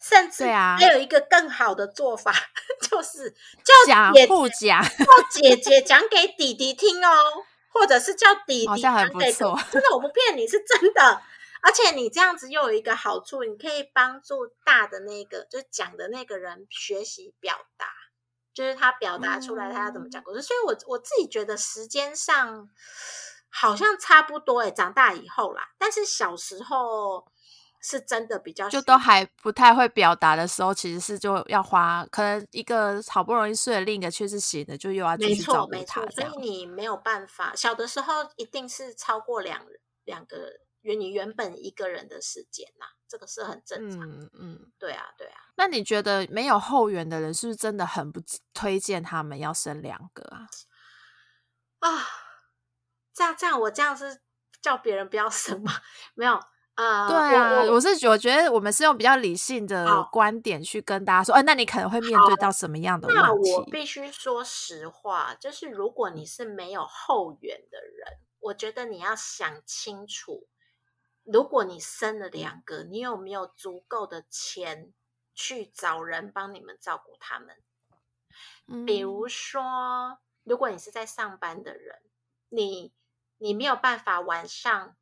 [0.00, 2.32] 甚至还有一个更好的做法，
[2.88, 7.44] 就是叫姐不讲，叫姐姐讲给弟弟听哦，
[7.74, 11.20] 或者是叫弟弟讲给真的我不骗你是真的，
[11.60, 17.86] 而且你这样子又有一个好处，你可以帮助大的那个就讲的那个人学习表达，
[18.54, 22.70] 就是他表达出来他要怎么讲故事，所以我我自己觉得时间上。
[23.56, 27.24] 好像差不多哎，长大以后啦，但是小时候
[27.86, 36.00] 是真的比较就都还不太会表达的时候，其实是就要花，可能一个好不容易睡了，另一个却是醒的，就又要继续照顾他。
[36.06, 39.66] 所以你没有办法，小的时候一定是超过两
[40.04, 44.00] 两个原你原本一个人的时间呐，这个是很正常。
[44.00, 45.36] 嗯嗯，对啊对啊。
[45.56, 48.20] 那你觉得没有后援的人，是不是真的很不
[48.54, 50.48] 推荐他们要生两个啊？
[51.80, 52.06] 啊。
[53.12, 54.22] 这样这样，我这样是
[54.60, 55.72] 叫别人不要生吗？
[56.16, 56.40] 没有，
[56.76, 63.22] 呃，对啊，我是我觉得我们是用比较理性的观点去跟大家说，哎，那你可能会面对到什么样的问题？
[63.22, 70.48] 那我必须说实话，就是如果你是没有后援的人，我觉得你要想清楚，
[71.22, 74.92] 如果你生了两个，你有没有足够的钱
[75.34, 78.84] 去找人帮你们照顾他们？
[78.84, 82.00] 比如说，如果你是在上班的人，
[82.48, 82.92] 你。
[83.38, 84.96] 你没有办法晚上，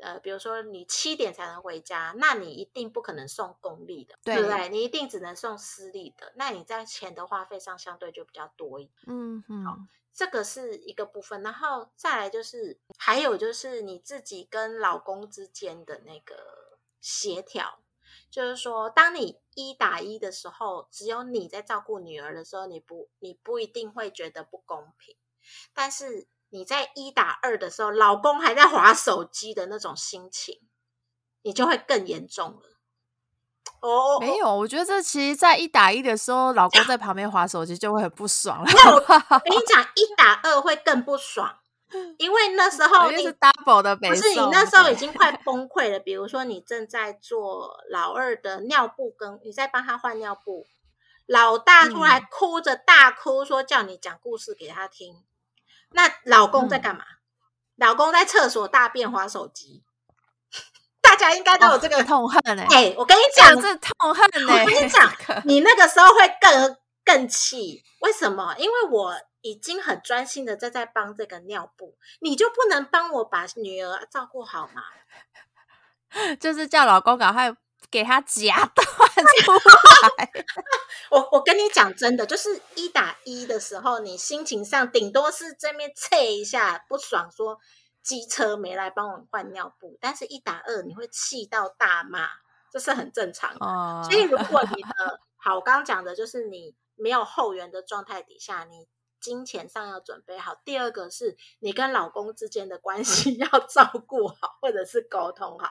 [0.00, 4.68] 呃，比如说你七点才能回家，那你一定不可能送公立的，对不对？
[4.68, 8.94] 你一定只能送私立的，那你在钱的花费上相对就比较多一点。
[9.06, 9.78] 嗯嗯，好，
[10.12, 17.80] 这个是一个部分，然后再来就是还有就是你自己跟老公之间的那个协调，
[18.30, 25.16] 就是说，当你一打一的时候，只有你在照顾女儿的时候，你不你不一定会觉得不公平，
[25.72, 26.28] 但是。
[26.50, 30.60] 你在一打二的时候，老公还在划手机的那种心情，
[31.42, 32.76] 你就会更严重了。
[33.80, 38.64] 哦，没有，我觉得这其实，在一打一的时候，老公在旁边划手机就会很不爽了。
[38.90, 41.58] 我跟你讲，一打二会更不爽，
[42.16, 45.98] 因为那时候你是 double 的，不是你那时候已经快崩溃了。
[45.98, 50.66] 比如说，你正在做老二的尿布，跟你在帮他换尿布，
[51.26, 55.22] 老大出来哭着大哭，说叫你讲故事给他听。
[55.90, 57.04] 那老公在干嘛？
[57.76, 59.84] 老公在厕所大便划手机，
[61.02, 62.66] 大家应该都有这个痛恨哎！
[62.70, 64.62] 哎，我跟你讲，这痛恨哎！
[64.62, 65.12] 我跟你讲，
[65.44, 68.54] 你那个时候会更更气，为什么？
[68.58, 74.82] 因为我已经很专心的在在帮这个尿布，你就不能帮我把女儿照顾好吗？
[76.40, 77.54] 就是叫老公赶快。
[77.90, 79.52] 给他夹断出
[80.18, 80.30] 来。
[81.10, 87.58] 我我跟你讲真的，就是一打一的时候，你心情上顶多是这边测一下不爽，说
[88.02, 89.96] 机车没来帮我换尿布。
[90.00, 92.28] 但是一打二，你会气到大骂，
[92.72, 94.08] 这是很正常的。
[94.10, 98.88] 所以如果你的好，我刚刚讲的就是你没有后援的状态底下，你
[99.20, 100.56] 金钱上要准备好。
[100.64, 105.70] 第二个是你跟老公之间的关系 要照顾好，或者是沟通好，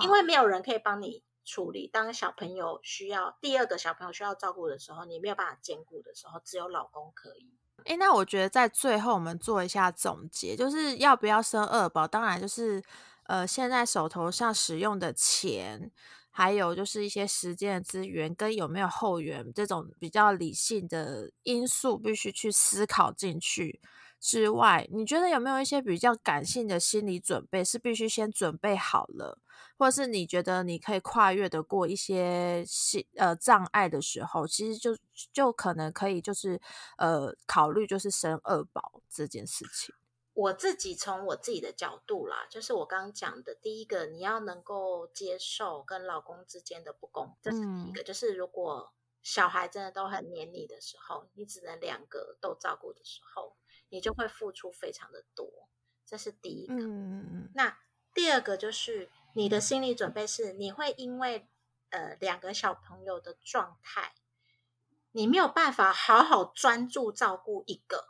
[0.00, 1.24] 因为没有人可以帮你。
[1.44, 7.52] 处理当小朋友需要第二个小朋友需要照顾的时候，你没有办法兼顾的时候，只有老公可以。
[7.84, 12.08] 哎，那我觉得在最后我们做一下总结，就是要不要生二宝？
[12.08, 12.82] 当然就是
[13.24, 15.90] 呃，现在手头上使用的钱，
[16.30, 23.80] 还有就是一些时间的资源，跟有没有后援这种比较理性的因素，必须去思考进去。
[24.18, 29.38] 之外，你觉得有没有一些比较感性的心理准备，是必须先准备好了？
[29.76, 34.96] 或者是你觉得你可以跨越的过一些心呃障碍的时候，其实就
[35.32, 36.60] 就可能可以就是
[36.96, 39.94] 呃考虑就是生二宝这件事情。
[40.32, 48.02] 我自己从我自己的角度啦，就是我刚刚讲的第一个，你要能够接受跟老公之间的不公，这是第一个。
[48.02, 53.56] 就是如果小孩真的都很黏你的时候，你只能两个都照顾的时候，
[53.90, 55.68] 你就会付出非常的多，
[56.06, 56.74] 这是第一个。
[56.74, 57.78] 嗯那
[58.14, 59.10] 第二个就是。
[59.34, 61.48] 你的心理准备是，你会因为
[61.90, 64.14] 呃两个小朋友的状态，
[65.12, 68.08] 你没有办法好好专注照顾一个，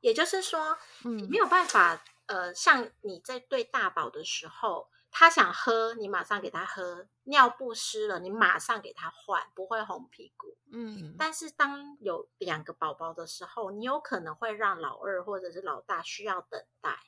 [0.00, 10.56] 也就是说，你没有办法呃像你在对大宝的时候，他想喝，你马上给他喝；尿布湿了，你马上给他换，不会红屁股。
[10.72, 16.98] 嗯，但是当有两个宝宝的时候，你有可能会让老二或者是老大需要等待。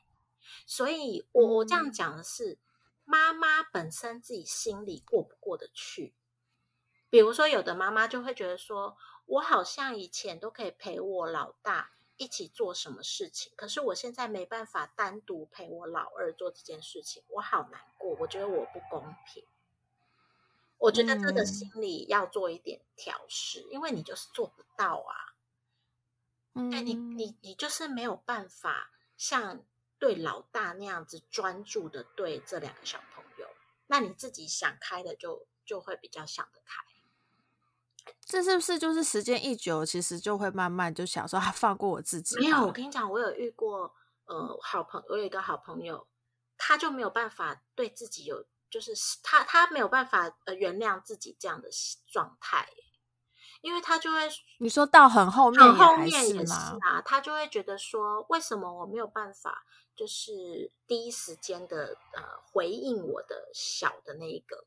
[0.67, 2.59] 所以，我我这样讲的是，
[3.07, 6.14] 妈妈本身自己心里过不过得去。
[7.09, 11.92] 比如说，有的妈妈就会觉得说，我好像以前都可以陪我老大。
[12.18, 13.52] 一起做什么事情？
[13.57, 18.16] 可是我现在没办法单独陪我老二做这件事情，我好难过。
[18.18, 19.44] 我觉得我不公平。
[20.78, 25.36] 我觉得这个心理要做一点调试，因为你就是做不到啊。
[26.54, 29.62] 对你，你你就是没有办法像
[29.99, 33.49] 对老大那样子专注的对这两个小朋友。
[33.86, 36.82] 那你自己想开的，就就会比较想得开。
[38.24, 42.36] 这是不是就是时间一久，其实就会慢慢就想说，他放过我自己。
[42.38, 43.94] 没有，我跟你讲，我有遇过，
[44.26, 46.07] 呃，好朋，我有一个好朋友，
[46.57, 48.92] 他就没有办法对自己有，就是
[49.22, 51.68] 他他没有办法呃原谅自己这样的
[52.09, 52.68] 状态，
[53.61, 54.28] 因为他就会
[54.59, 59.64] 你说到很后面，很后面也是啊，他就会觉得说，为什么我没有办法，
[59.97, 62.22] 就是第一时间的呃
[62.53, 64.66] 回应我的小的那一个。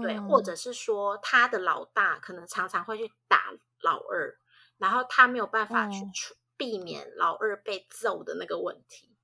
[0.00, 4.38] 对，或者是说他的老大可能常常会去打老二，
[4.78, 9.16] 然后他没有办法去避免老二被揍的那个问题。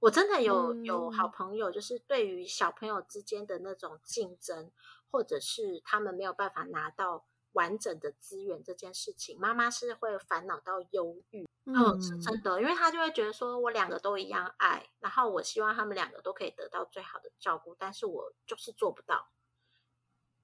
[0.00, 4.70] 我真的有有好朋友，就是对于小朋友之间的那种竞争，
[5.10, 11.47] 或者是他们没有办法拿到完整的资源这件事情，妈妈是会烦恼到忧郁。
[11.70, 19.28] 嗯，是真的，因为他就会觉得说我两个都一样爱，然后我希望他们两个都可以得到最好的照顾，但是我就是做不到。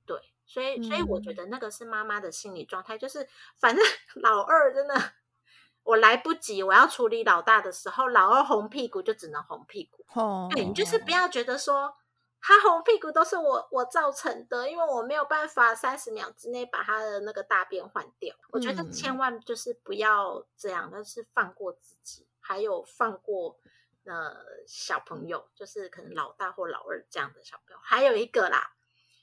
[0.05, 3.83] 对，所以所以我觉得那个是妈妈的心理状态，就是反正
[4.23, 4.95] 老二真的
[5.83, 10.05] 我来不及，我要处理老大的时候，老二红屁股就只能红屁股。
[10.21, 11.97] 哦，对你就是不要觉得说
[12.47, 18.37] 他红屁股都是我我造成的，因为我没有办法三十秒之内把他的那个大便换掉。
[18.51, 23.59] 我觉得千万就是不要这样，但是放过自己，还有放过
[24.05, 24.37] 呃
[24.67, 28.73] 小朋友，就是可能老大或老二这样的小朋友，还有一个啦。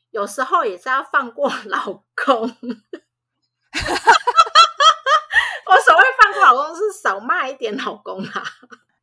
[0.10, 2.50] 有时候也是要放过老公， 我
[5.80, 8.44] 所谓放过老公是少骂一点老公啊。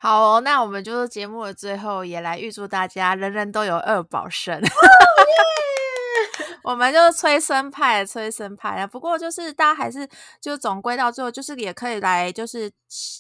[0.00, 4.60] 好，那我们就是节目的最后也来预祝大家人人都有二宝生。
[6.62, 8.86] 我们就是催生派，催生派啊。
[8.86, 10.06] 不过就是大家还是
[10.40, 12.70] 就总归到最后，就是也可以来，就是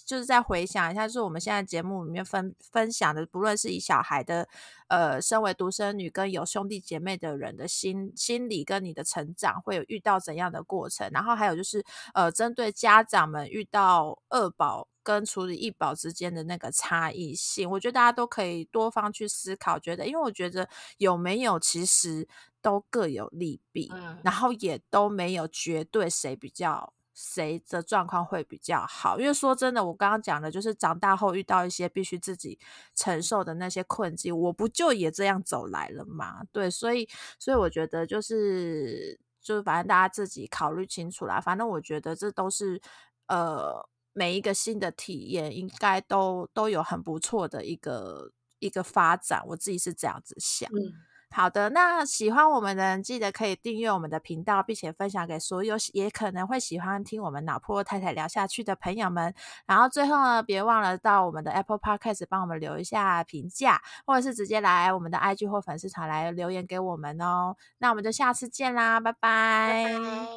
[0.06, 4.46] 就是再回想一下，就是我们现在节目里面分分享的，不论是以小孩的
[4.88, 19.78] 呃，身为独生女跟有兄弟姐妹的人的心心理跟你的成长会有遇到怎样的过程，然后还有就是呃，针对家长们遇到二宝跟处理医保之间的那个差异性，我觉得大家都可以多方去思考。
[19.78, 22.28] 觉得，因为我觉得有没有其实。
[22.60, 23.88] 都各有利弊，
[24.24, 29.20] 然后也都没有绝对谁比较谁的状况会比较好。
[29.20, 32.58] 因为说真的，我刚刚讲的就是长大后遇到一些必须自己
[32.96, 36.42] 承受的那些困境，我不就也这样走来了吗？
[36.50, 41.40] 对，所以所以我觉得就是就是反正大家自己考虑清楚啦。
[41.40, 42.82] 反正我觉得这都是
[43.28, 43.88] 呃
[44.18, 49.40] 每一个新的体验，应该都都有很不错的一个一个发展。
[49.46, 50.68] 我自己是这样子想。
[51.30, 59.34] 好的，那喜欢我们的人记得可以订阅我们的频道，并且分享给所有也可能会喜欢听我们脑破太太聊下去的朋友们。
[59.66, 67.54] 然后最后呢，别忘了到我们的 Apple Podcast 帮我们留一下评价，或者是直接来我们的 IG 或粉丝团来留言给我们哦。
[67.76, 70.28] 那我们就下次见啦，拜拜。